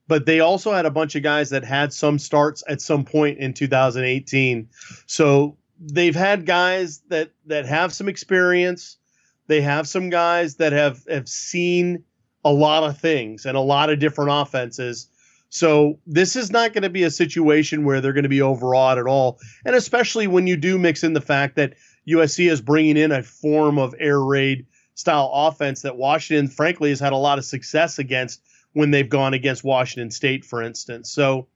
[0.07, 3.39] but they also had a bunch of guys that had some starts at some point
[3.39, 4.69] in 2018.
[5.07, 8.99] So they've had guys that that have some experience.
[9.47, 12.05] They have some guys that have have seen
[12.45, 15.09] a lot of things and a lot of different offenses
[15.51, 18.99] so this is not going to be a situation where they're going to be overawed
[18.99, 19.41] at all.
[19.65, 21.75] And especially when you do mix in the fact that
[22.09, 27.01] USC is bringing in a form of air raid style offense that Washington, frankly, has
[27.01, 28.41] had a lot of success against
[28.75, 31.11] when they've gone against Washington State, for instance.
[31.11, 31.49] So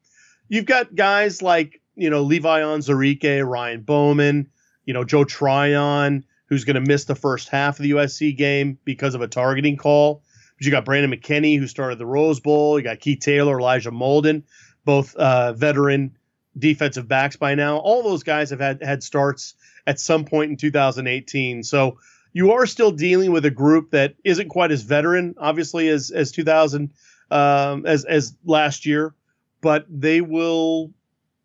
[0.48, 4.50] you've got guys like, you know, Levi Onwuzurike, Ryan Bowman,
[4.86, 8.76] you know, Joe Tryon, who's going to miss the first half of the USC game
[8.84, 10.23] because of a targeting call.
[10.64, 12.78] You got Brandon McKinney, who started the Rose Bowl.
[12.78, 14.42] You got Keith Taylor, Elijah Molden,
[14.84, 16.16] both uh, veteran
[16.56, 17.78] defensive backs by now.
[17.78, 19.54] All those guys have had, had starts
[19.86, 21.62] at some point in 2018.
[21.62, 21.98] So
[22.32, 26.32] you are still dealing with a group that isn't quite as veteran, obviously, as as
[26.32, 26.90] 2000
[27.30, 29.14] um, as as last year,
[29.60, 30.92] but they will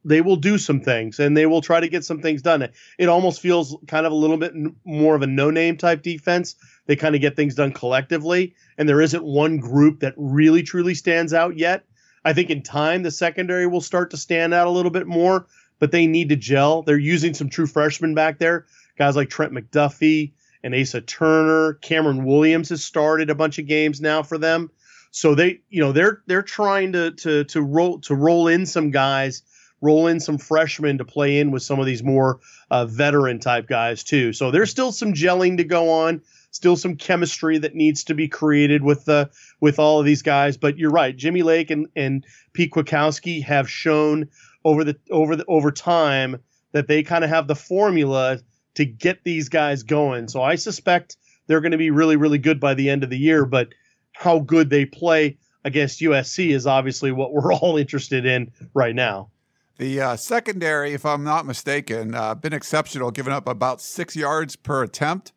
[0.06, 2.68] they will do some things and they will try to get some things done.
[2.98, 4.54] It almost feels kind of a little bit
[4.86, 6.56] more of a no name type defense.
[6.90, 10.96] They kind of get things done collectively, and there isn't one group that really truly
[10.96, 11.86] stands out yet.
[12.26, 15.46] I think in time the secondary will start to stand out a little bit more,
[15.78, 16.82] but they need to gel.
[16.82, 18.66] They're using some true freshmen back there,
[18.98, 20.32] guys like Trent McDuffie
[20.64, 21.74] and Asa Turner.
[21.76, 24.72] Cameron Williams has started a bunch of games now for them.
[25.12, 28.90] So they, you know, they're they're trying to to to roll to roll in some
[28.90, 29.44] guys
[29.82, 33.68] roll in some freshmen to play in with some of these more uh, veteran type
[33.68, 34.34] guys too.
[34.34, 38.28] So there's still some gelling to go on, still some chemistry that needs to be
[38.28, 40.58] created with the with all of these guys.
[40.58, 44.30] But you're right, Jimmy Lake and and Pete Kwiatkowski have shown
[44.66, 46.38] over the over the over time
[46.72, 48.40] that they kind of have the formula
[48.76, 50.28] to get these guys going.
[50.28, 53.18] So I suspect they're going to be really really good by the end of the
[53.18, 53.46] year.
[53.46, 53.70] But
[54.14, 59.30] how good they play against USC is obviously what we're all interested in right now.
[59.78, 64.58] The uh, secondary, if I'm not mistaken, uh, been exceptional, giving up about six yards
[64.58, 65.32] per attempt.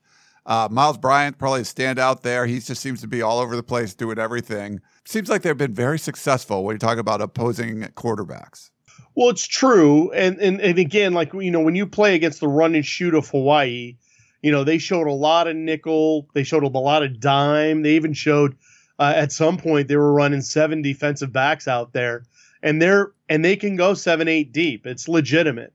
[0.45, 2.47] Uh, Myles Bryant probably a standout there.
[2.47, 4.81] He just seems to be all over the place, doing everything.
[5.05, 8.71] Seems like they've been very successful when you talk about opposing quarterbacks.
[9.15, 12.49] Well, it's true, and and and again, like you know, when you play against the
[12.49, 13.97] run and shoot of Hawaii,
[14.43, 16.29] you know they showed a lot of nickel.
[16.35, 17.83] They showed a lot of dime.
[17.83, 18.57] They even showed
[18.99, 22.25] uh, at some point they were running seven defensive backs out there
[22.63, 24.87] and they're and they can go seven eight deep.
[24.87, 25.73] It's legitimate.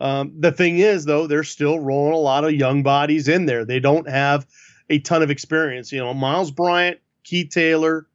[0.00, 3.64] Um, the thing is, though, they're still rolling a lot of young bodies in there.
[3.64, 4.46] They don't have
[4.90, 5.90] a ton of experience.
[5.92, 8.06] You know, Myles Bryant, Keith Taylor,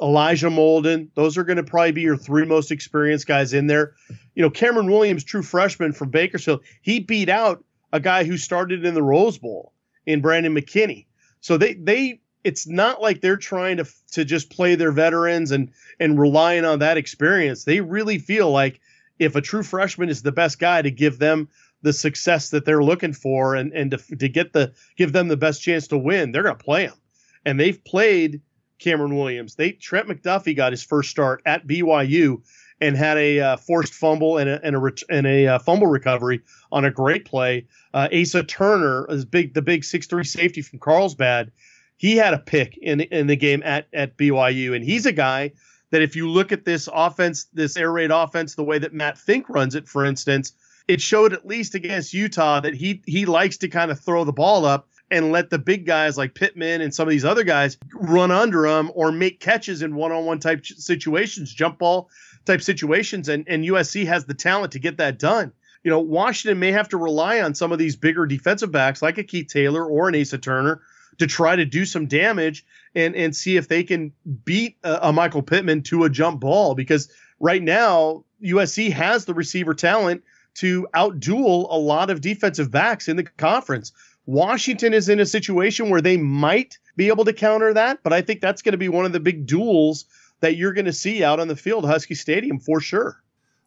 [0.00, 3.94] Elijah Molden, those are going to probably be your three most experienced guys in there.
[4.34, 8.84] You know, Cameron Williams, true freshman from Bakersfield, he beat out a guy who started
[8.84, 9.72] in the Rose Bowl
[10.04, 11.06] in Brandon McKinney.
[11.40, 15.70] So they they it's not like they're trying to to just play their veterans and
[15.98, 17.64] and relying on that experience.
[17.64, 18.80] They really feel like
[19.18, 21.48] if a true freshman is the best guy to give them
[21.82, 25.36] the success that they're looking for and and to, to get the give them the
[25.36, 26.96] best chance to win, they're going to play them.
[27.44, 28.40] And they've played
[28.78, 29.54] Cameron Williams.
[29.54, 32.42] They Trent McDuffie got his first start at BYU
[32.80, 36.40] and had a uh, forced fumble and a and a, and a uh, fumble recovery
[36.72, 37.66] on a great play.
[37.94, 41.52] Uh, Asa Turner is big, the big six three safety from Carlsbad.
[41.96, 45.52] He had a pick in in the game at at BYU, and he's a guy
[45.90, 49.18] that if you look at this offense, this air raid offense, the way that Matt
[49.18, 50.52] Fink runs it, for instance,
[50.88, 54.32] it showed at least against Utah that he he likes to kind of throw the
[54.32, 57.78] ball up and let the big guys like Pittman and some of these other guys
[57.94, 62.10] run under him or make catches in one-on-one type situations, jump ball
[62.44, 65.52] type situations, and and USC has the talent to get that done.
[65.84, 69.18] You know, Washington may have to rely on some of these bigger defensive backs like
[69.18, 70.82] a Keith Taylor or an Asa Turner
[71.18, 72.64] to try to do some damage
[72.94, 74.12] and and see if they can
[74.44, 77.10] beat a, a Michael Pittman to a jump ball because
[77.40, 80.22] right now USC has the receiver talent
[80.54, 83.92] to outduel a lot of defensive backs in the conference.
[84.24, 88.22] Washington is in a situation where they might be able to counter that, but I
[88.22, 90.06] think that's going to be one of the big duels
[90.40, 93.22] that you're going to see out on the field, Husky Stadium, for sure.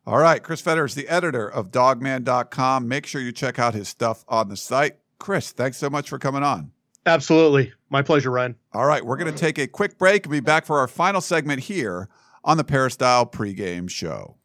[0.05, 0.41] All right.
[0.41, 2.87] Chris Fetters is the editor of dawgman.com.
[2.87, 4.97] Make sure you check out his stuff on the site.
[5.19, 6.71] Chris, thanks so much for coming on.
[7.05, 7.73] Absolutely.
[7.89, 8.55] My pleasure, Ryan.
[8.73, 9.03] All right.
[9.03, 12.09] We're going to take a quick break and be back for our final segment here
[12.43, 14.35] on the Peristyle pregame show.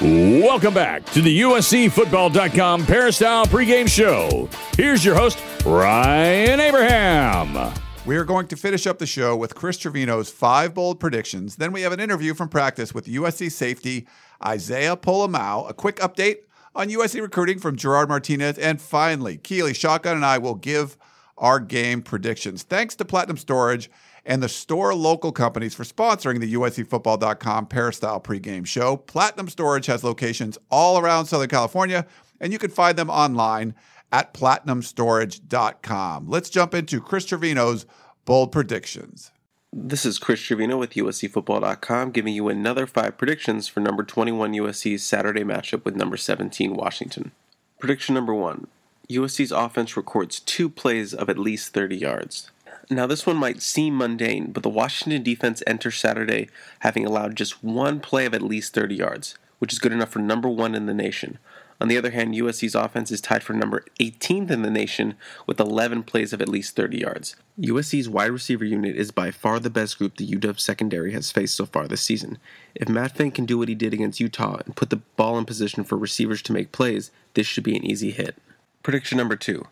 [0.00, 4.48] Welcome back to the USCFootball.com Peristyle pregame show.
[4.76, 7.74] Here's your host, Ryan Abraham.
[8.06, 11.56] We are going to finish up the show with Chris Trevino's five bold predictions.
[11.56, 14.08] Then we have an interview from practice with USC safety
[14.44, 16.38] Isaiah Pola-Mao, a quick update
[16.74, 20.96] on USC recruiting from Gerard Martinez, and finally, Keely Shotgun and I will give
[21.38, 22.62] our game predictions.
[22.62, 23.90] Thanks to Platinum Storage
[24.24, 28.96] and the store local companies for sponsoring the USCFootball.com Peristyle pregame show.
[28.96, 32.06] Platinum Storage has locations all around Southern California,
[32.40, 33.74] and you can find them online
[34.12, 36.28] at platinumstorage.com.
[36.28, 37.86] Let's jump into Chris Trevino's
[38.24, 39.32] bold predictions.
[39.72, 45.02] This is Chris Trevino with USCFootball.com giving you another five predictions for number 21 USC's
[45.02, 47.32] Saturday matchup with number 17 Washington.
[47.80, 48.66] Prediction number one
[49.12, 52.50] USC's offense records two plays of at least 30 yards.
[52.90, 56.48] Now, this one might seem mundane, but the Washington defense enters Saturday
[56.80, 60.18] having allowed just one play of at least 30 yards, which is good enough for
[60.18, 61.38] number one in the nation.
[61.80, 65.14] On the other hand, USC's offense is tied for number 18th in the nation
[65.46, 67.34] with 11 plays of at least 30 yards.
[67.58, 71.56] USC's wide receiver unit is by far the best group the UW secondary has faced
[71.56, 72.38] so far this season.
[72.76, 75.44] If Matt Fink can do what he did against Utah and put the ball in
[75.44, 78.36] position for receivers to make plays, this should be an easy hit.
[78.82, 79.68] Prediction number two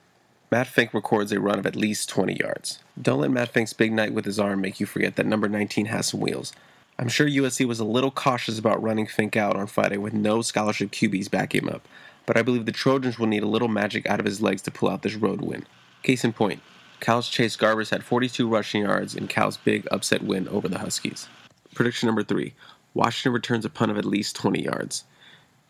[0.52, 2.78] Matt Fink records a run of at least 20 yards.
[3.00, 5.86] Don't let Matt Fink's big night with his arm make you forget that number 19
[5.86, 6.52] has some wheels.
[6.96, 10.42] I'm sure USC was a little cautious about running Fink out on Friday with no
[10.42, 11.88] scholarship QBs backing him up,
[12.24, 14.70] but I believe the Trojans will need a little magic out of his legs to
[14.70, 15.66] pull out this road win.
[16.04, 16.62] Case in point,
[17.00, 21.26] Cal's Chase Garbers had 42 rushing yards in Cal's big upset win over the Huskies.
[21.74, 22.54] Prediction number three
[22.94, 25.02] Washington returns a punt of at least 20 yards.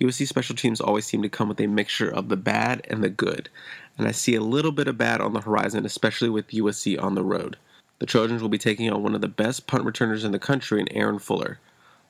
[0.01, 3.11] USC special teams always seem to come with a mixture of the bad and the
[3.11, 3.51] good,
[3.99, 7.15] and I see a little bit of bad on the horizon, especially with USC on
[7.15, 7.59] the road.
[7.99, 10.81] The Trojans will be taking on one of the best punt returners in the country
[10.81, 11.59] in Aaron Fuller.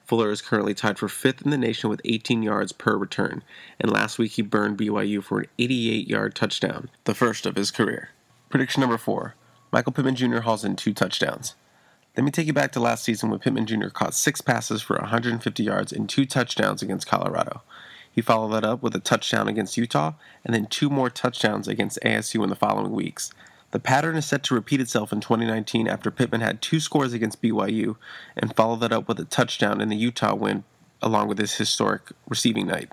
[0.05, 3.43] Fuller is currently tied for fifth in the nation with 18 yards per return,
[3.81, 7.73] and last week he burned BYU for an 88 yard touchdown, the first of his
[7.73, 8.11] career.
[8.49, 9.35] Prediction number four
[9.73, 10.41] Michael Pittman Jr.
[10.41, 11.55] hauls in two touchdowns.
[12.17, 13.89] Let me take you back to last season when Pittman Jr.
[13.89, 17.63] caught six passes for 150 yards and two touchdowns against Colorado.
[18.11, 22.01] He followed that up with a touchdown against Utah and then two more touchdowns against
[22.05, 23.33] ASU in the following weeks.
[23.71, 27.41] The pattern is set to repeat itself in 2019 after Pittman had two scores against
[27.41, 27.95] BYU
[28.37, 30.65] and followed that up with a touchdown in the Utah win
[31.01, 32.93] along with his historic receiving night.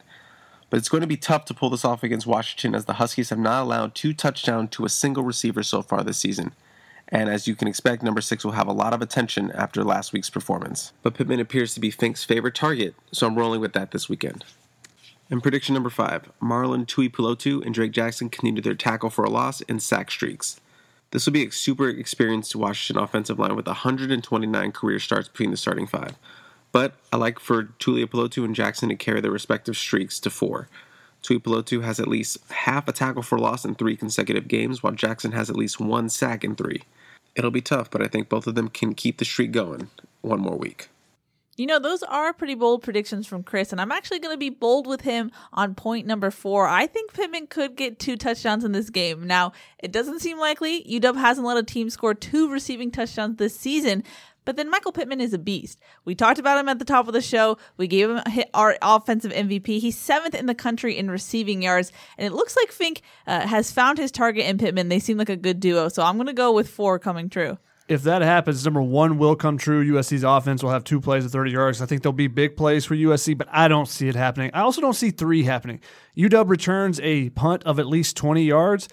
[0.69, 3.31] But it's going to be tough to pull this off against Washington as the Huskies
[3.31, 6.53] have not allowed two touchdowns to a single receiver so far this season.
[7.09, 10.11] And as you can expect, number six will have a lot of attention after last
[10.11, 10.91] week's performance.
[11.03, 14.43] But Pittman appears to be Fink's favorite target, so I'm rolling with that this weekend.
[15.29, 19.29] In prediction number five, Marlon Tui Tuipulotu and Drake Jackson continue their tackle for a
[19.29, 20.59] loss and sack streaks.
[21.11, 25.57] This will be a super experienced Washington offensive line with 129 career starts between the
[25.57, 26.15] starting five.
[26.73, 30.67] But I like for Tuipulotu and Jackson to carry their respective streaks to four.
[31.21, 34.93] Tui Tuipulotu has at least half a tackle for loss in three consecutive games, while
[34.93, 36.83] Jackson has at least one sack in three.
[37.37, 39.89] It'll be tough, but I think both of them can keep the streak going
[40.21, 40.89] one more week.
[41.55, 44.49] You know, those are pretty bold predictions from Chris, and I'm actually going to be
[44.49, 46.67] bold with him on point number four.
[46.67, 49.25] I think Pittman could get two touchdowns in this game.
[49.25, 50.83] Now, it doesn't seem likely.
[50.83, 54.03] UW hasn't let a team score two receiving touchdowns this season,
[54.47, 55.77] But then Michael Pittman is a beast.
[56.05, 57.57] We talked about him at the top of the show.
[57.75, 58.21] We gave him
[58.53, 59.81] our offensive MVP.
[59.81, 63.73] He's seventh in the country in receiving yards, and it looks like Fink uh, has
[63.73, 64.87] found his target in Pittman.
[64.87, 67.57] They seem like a good duo, so I'm going to go with four coming true
[67.87, 69.83] if that happens, number one will come true.
[69.93, 71.81] USC's offense will have two plays of 30 yards.
[71.81, 74.51] I think there'll be big plays for USC, but I don't see it happening.
[74.53, 75.79] I also don't see three happening.
[76.17, 78.89] UW returns a punt of at least 20 yards.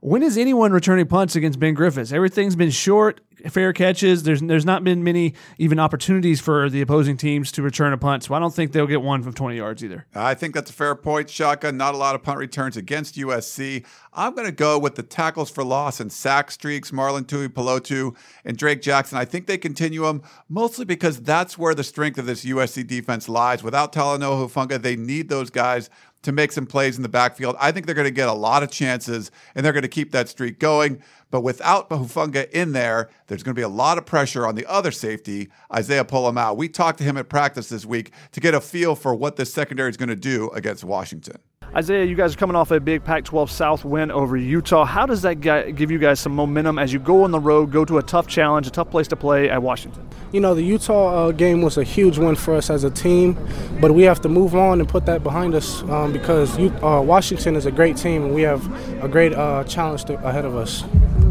[0.00, 2.12] When is anyone returning punts against Ben Griffiths?
[2.12, 4.22] Everything's been short, fair catches.
[4.22, 8.22] There's there's not been many even opportunities for the opposing teams to return a punt,
[8.22, 10.06] so I don't think they'll get one from 20 yards either.
[10.14, 11.76] I think that's a fair point, Shotgun.
[11.76, 13.84] Not a lot of punt returns against USC.
[14.12, 18.56] I'm going to go with the tackles for loss and sack streaks, Marlon Tuipulotu and
[18.56, 19.18] Drake Jackson.
[19.18, 23.28] I think they continue them mostly because that's where the strength of this USC defense
[23.28, 23.64] lies.
[23.64, 25.90] Without Talanoa Hufanga, they need those guys
[26.22, 27.56] to make some plays in the backfield.
[27.60, 30.12] I think they're going to get a lot of chances and they're going to keep
[30.12, 31.02] that streak going.
[31.30, 34.66] But without Hufanga in there, there's going to be a lot of pressure on the
[34.66, 36.54] other safety, Isaiah Pola-Mao.
[36.54, 39.52] We talked to him at practice this week to get a feel for what this
[39.52, 41.38] secondary is going to do against Washington.
[41.74, 44.86] Isaiah, you guys are coming off a big Pac 12 South win over Utah.
[44.86, 47.84] How does that give you guys some momentum as you go on the road, go
[47.84, 50.08] to a tough challenge, a tough place to play at Washington?
[50.32, 53.36] You know, the Utah uh, game was a huge win for us as a team,
[53.82, 57.02] but we have to move on and put that behind us um, because you, uh,
[57.02, 58.64] Washington is a great team and we have
[59.04, 60.84] a great uh, challenge to, ahead of us.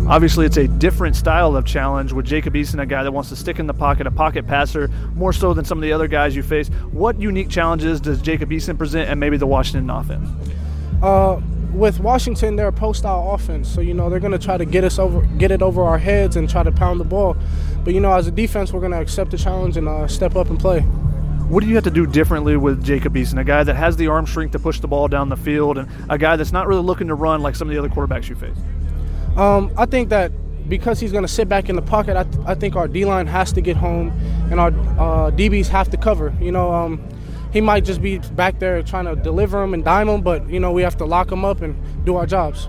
[0.09, 3.35] Obviously, it's a different style of challenge with Jacob Eason, a guy that wants to
[3.35, 6.33] stick in the pocket, a pocket passer, more so than some of the other guys
[6.33, 6.69] you face.
[6.91, 10.29] What unique challenges does Jacob Eason present and maybe the Washington offense?
[11.03, 11.41] Uh,
[11.73, 14.85] with Washington, they're a post-style offense, so you know they're going to try to get
[14.85, 17.35] us over, get it over our heads, and try to pound the ball.
[17.83, 20.37] But you know, as a defense, we're going to accept the challenge and uh, step
[20.37, 20.79] up and play.
[21.49, 24.07] What do you have to do differently with Jacob Eason, a guy that has the
[24.07, 26.81] arm strength to push the ball down the field, and a guy that's not really
[26.81, 28.55] looking to run like some of the other quarterbacks you face?
[29.37, 30.31] Um, I think that
[30.67, 33.05] because he's going to sit back in the pocket, I, th- I think our D
[33.05, 34.09] line has to get home,
[34.51, 36.35] and our uh, DBs have to cover.
[36.41, 37.07] You know, um,
[37.53, 40.59] he might just be back there trying to deliver them and dime them, but you
[40.59, 41.75] know we have to lock them up and
[42.05, 42.67] do our jobs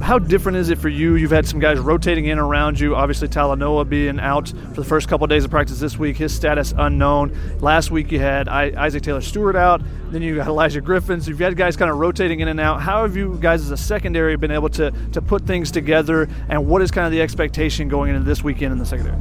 [0.00, 1.16] how different is it for you?
[1.16, 2.94] You've had some guys rotating in around you.
[2.94, 6.34] Obviously, Talanoa being out for the first couple of days of practice this week, his
[6.34, 7.36] status unknown.
[7.60, 9.82] Last week you had Isaac Taylor Stewart out.
[10.10, 11.20] Then you got Elijah Griffin.
[11.20, 12.80] So you've had guys kind of rotating in and out.
[12.80, 16.28] How have you guys as a secondary been able to to put things together?
[16.48, 19.18] And what is kind of the expectation going into this weekend in the secondary?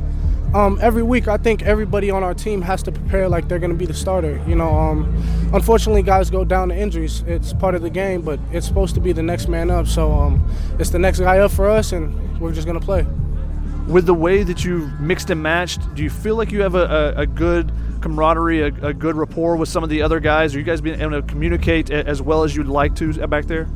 [0.55, 3.73] Um, every week, I think everybody on our team has to prepare like they're going
[3.73, 4.41] to be the starter.
[4.47, 5.03] You know, um,
[5.53, 7.25] unfortunately, guys go down to injuries.
[7.27, 9.85] It's part of the game, but it's supposed to be the next man up.
[9.85, 10.49] So um,
[10.79, 13.05] it's the next guy up for us, and we're just going to play.
[13.89, 17.13] With the way that you've mixed and matched, do you feel like you have a,
[17.17, 20.55] a, a good camaraderie, a, a, good rapport with some of the other guys?
[20.55, 23.67] Are you guys being able to communicate as well as you'd like to back there?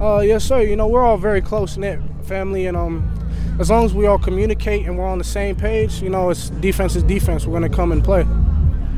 [0.00, 0.62] Uh, yes, sir.
[0.62, 3.23] You know, we're all very close knit family, and um,
[3.58, 6.50] as long as we all communicate and we're on the same page, you know, it's
[6.50, 7.46] defense is defense.
[7.46, 8.26] We're going to come and play.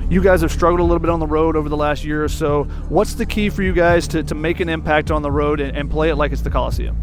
[0.08, 2.28] You guys have struggled a little bit on the road over the last year or
[2.28, 2.64] so.
[2.88, 5.76] What's the key for you guys to, to make an impact on the road and,
[5.76, 6.96] and play it like it's the Coliseum?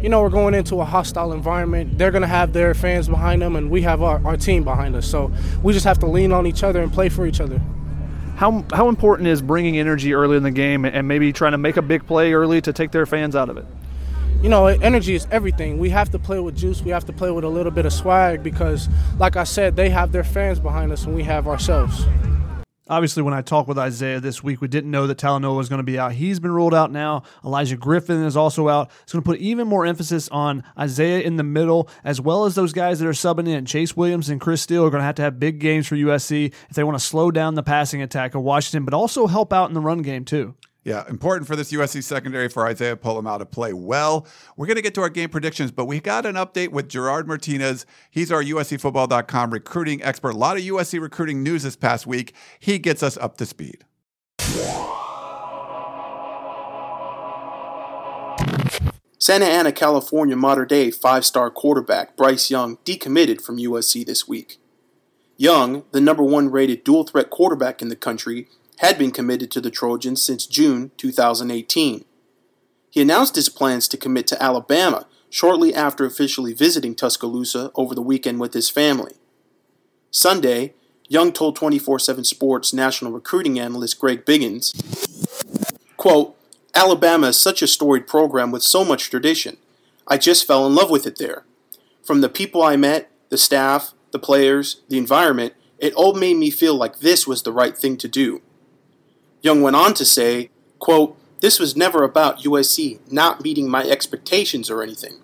[0.00, 1.96] You know, we're going into a hostile environment.
[1.96, 4.94] They're going to have their fans behind them, and we have our, our team behind
[4.94, 5.06] us.
[5.06, 5.32] So
[5.62, 7.60] we just have to lean on each other and play for each other.
[8.36, 11.78] How, how important is bringing energy early in the game and maybe trying to make
[11.78, 13.64] a big play early to take their fans out of it?
[14.44, 15.78] You know, energy is everything.
[15.78, 16.82] We have to play with juice.
[16.82, 19.88] We have to play with a little bit of swag because, like I said, they
[19.88, 22.04] have their fans behind us and we have ourselves.
[22.86, 25.78] Obviously, when I talked with Isaiah this week, we didn't know that Talanoa was going
[25.78, 26.12] to be out.
[26.12, 27.22] He's been ruled out now.
[27.42, 28.90] Elijah Griffin is also out.
[29.04, 32.54] It's going to put even more emphasis on Isaiah in the middle, as well as
[32.54, 33.64] those guys that are subbing in.
[33.64, 36.52] Chase Williams and Chris Steele are going to have to have big games for USC
[36.68, 39.70] if they want to slow down the passing attack of Washington, but also help out
[39.70, 40.54] in the run game, too.
[40.84, 44.26] Yeah, important for this USC secondary for Isaiah Pola-Mao to play well.
[44.56, 47.26] We're going to get to our game predictions, but we got an update with Gerard
[47.26, 47.86] Martinez.
[48.10, 50.34] He's our USCFootball.com recruiting expert.
[50.34, 52.34] A lot of USC recruiting news this past week.
[52.60, 53.84] He gets us up to speed.
[59.18, 64.58] Santa Ana, California, Mater Dei five star quarterback Bryce Young decommitted from USC this week.
[65.38, 68.48] Young, the number one rated dual threat quarterback in the country,
[68.84, 72.04] had been committed to the Trojans since June 2018.
[72.90, 78.02] He announced his plans to commit to Alabama shortly after officially visiting Tuscaloosa over the
[78.02, 79.14] weekend with his family.
[80.10, 80.74] Sunday,
[81.08, 84.72] Young told 24 7 Sports national recruiting analyst Greg Biggins,
[85.96, 86.36] quote,
[86.74, 89.56] Alabama is such a storied program with so much tradition.
[90.06, 91.44] I just fell in love with it there.
[92.02, 96.50] From the people I met, the staff, the players, the environment, it all made me
[96.50, 98.42] feel like this was the right thing to do.
[99.44, 104.70] Young went on to say, quote, This was never about USC not meeting my expectations
[104.70, 105.20] or anything.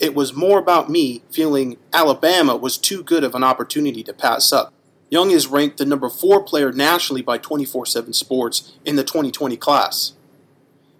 [0.00, 4.52] it was more about me feeling Alabama was too good of an opportunity to pass
[4.52, 4.74] up.
[5.08, 9.56] Young is ranked the number four player nationally by 24 7 Sports in the 2020
[9.56, 10.14] class.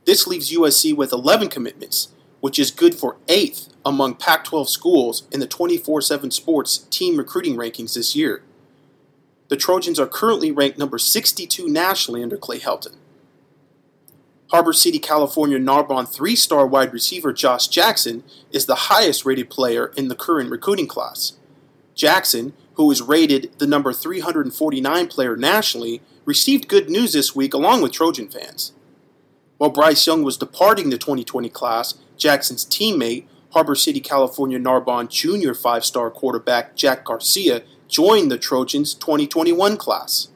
[0.06, 2.08] This leaves USC with 11 commitments,
[2.40, 7.16] which is good for eighth among Pac 12 schools in the 24 7 Sports team
[7.18, 8.42] recruiting rankings this year.
[9.48, 12.96] The Trojans are currently ranked number 62 nationally under Clay Helton.
[14.48, 18.22] Harbor City, California Narbonne three star wide receiver Josh Jackson
[18.52, 21.34] is the highest rated player in the current recruiting class.
[21.94, 27.82] Jackson, who is rated the number 349 player nationally, received good news this week along
[27.82, 28.72] with Trojan fans.
[29.58, 35.54] While Bryce Young was departing the 2020 class, Jackson's teammate, Harbor City, California Narbonne junior
[35.54, 37.62] five star quarterback Jake Garcia,
[37.94, 40.26] joined the Trojans' 2021 class.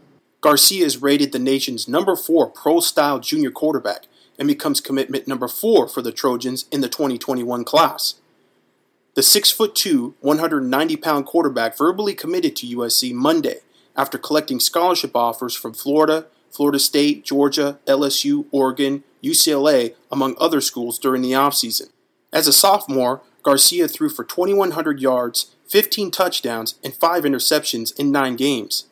[0.41, 4.07] Garcia is rated the nation's number four pro style junior quarterback
[4.39, 8.15] and becomes commitment number four for the Trojans in the 2021 class.
[9.15, 13.57] The 6'2, 190 pound quarterback verbally committed to USC Monday
[13.97, 20.97] after collecting scholarship offers from Florida, Florida State, Georgia, LSU, Oregon, UCLA, among other schools
[20.97, 21.91] during the offseason.
[22.33, 28.37] As a sophomore, Garcia threw for 2,100 yards, 15 touchdowns, and 5 interceptions in 9
[28.37, 28.87] games.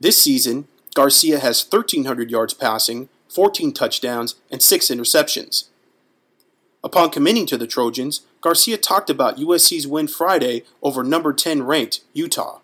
[0.00, 5.68] This season, Garcia has 1,300 yards passing, 14 touchdowns, and 6 interceptions.
[6.84, 12.00] Upon committing to the Trojans, Garcia talked about USC's win Friday over number 10 ranked
[12.12, 12.60] Utah.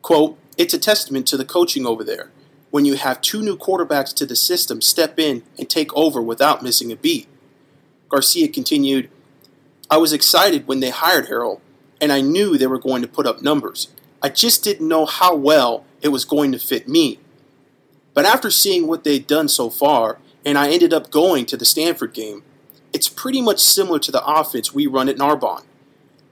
[0.00, 2.30] Quote, It's a testament to the coaching over there.
[2.70, 6.62] When you have two new quarterbacks to the system step in and take over without
[6.62, 7.28] missing a beat.
[8.08, 9.10] Garcia continued,
[9.90, 11.60] I was excited when they hired Harrell,
[12.00, 13.88] and I knew they were going to put up numbers.
[14.22, 17.18] I just didn't know how well it was going to fit me.
[18.14, 21.64] But after seeing what they'd done so far, and I ended up going to the
[21.64, 22.42] Stanford game,
[22.92, 25.64] it's pretty much similar to the offense we run at Narbonne.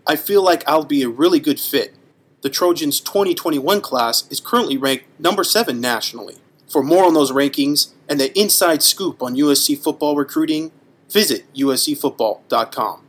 [0.06, 1.94] I feel like I'll be a really good fit.
[2.42, 6.36] The Trojans 2021 class is currently ranked number 7 nationally.
[6.68, 10.72] For more on those rankings and the inside scoop on USC football recruiting,
[11.10, 13.08] visit uscfootball.com.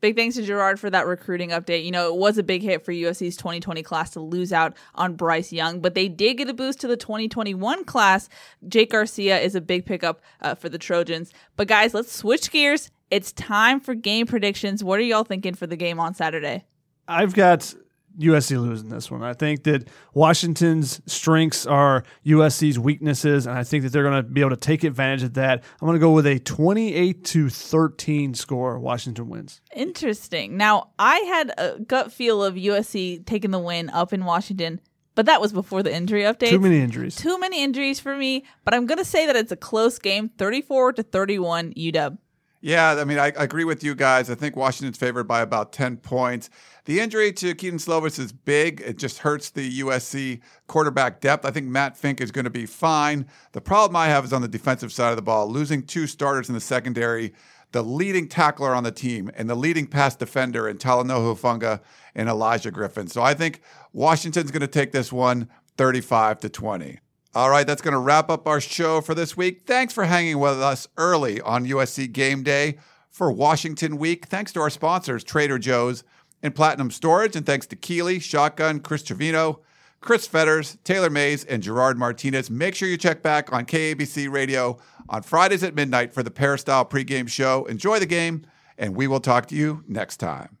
[0.00, 1.84] Big thanks to Gerard for that recruiting update.
[1.84, 5.14] You know, it was a big hit for USC's 2020 class to lose out on
[5.14, 8.28] Bryce Young, but they did get a boost to the 2021 class.
[8.68, 11.32] Jake Garcia is a big pickup uh, for the Trojans.
[11.56, 12.90] But guys, let's switch gears.
[13.10, 14.84] It's time for game predictions.
[14.84, 16.64] What are y'all thinking for the game on Saturday?
[17.08, 17.72] I've got
[18.18, 19.22] USC losing this one.
[19.22, 24.22] I think that Washington's strengths are USC's weaknesses, and I think that they're going to
[24.22, 25.62] be able to take advantage of that.
[25.80, 28.78] I'm going to go with a 28 to 13 score.
[28.78, 29.60] Washington wins.
[29.74, 30.56] Interesting.
[30.56, 34.80] Now, I had a gut feel of USC taking the win up in Washington.
[35.14, 36.50] But that was before the injury update.
[36.50, 37.16] Too many injuries.
[37.16, 38.44] Too many injuries for me.
[38.64, 42.18] But I'm going to say that it's a close game 34 to 31 UW.
[42.66, 44.28] Yeah, I mean, I, I, agree with you guys.
[44.28, 46.50] I think Washington's favored by about 10 points.
[46.86, 48.80] The injury to Kedon Slovis is big.
[48.80, 51.44] It just hurts the USC quarterback depth.
[51.44, 53.26] I think Matt Fink is going to be fine.
[53.52, 56.48] The problem I have is on the defensive side of the ball, losing two starters
[56.48, 57.34] in the secondary,
[57.70, 61.80] the leading tackler on the team, and the leading pass defender in Talanoa Hufanga
[62.16, 63.06] and Elijah Griffin.
[63.06, 63.62] So I think
[63.92, 66.98] Washington's going to take this one 35 to 20.
[67.36, 69.66] All right, that's going to wrap up our show for this week.
[69.66, 72.78] Thanks for hanging with us early on USC Game Day
[73.10, 74.24] for Washington Week.
[74.24, 76.02] Thanks to our sponsors, Trader Joe's
[76.42, 79.60] and Platinum Storage, and thanks to Keeley, Shotgun, Chris Trevino,
[80.00, 82.48] Chris Fetters, Taylor Mays, and Gerard Martinez.
[82.48, 84.78] Make sure you check back on KABC Radio
[85.10, 87.66] on Fridays at midnight for the Peristyle pregame show.
[87.66, 88.46] Enjoy the game,
[88.78, 90.55] and we will talk to you next time.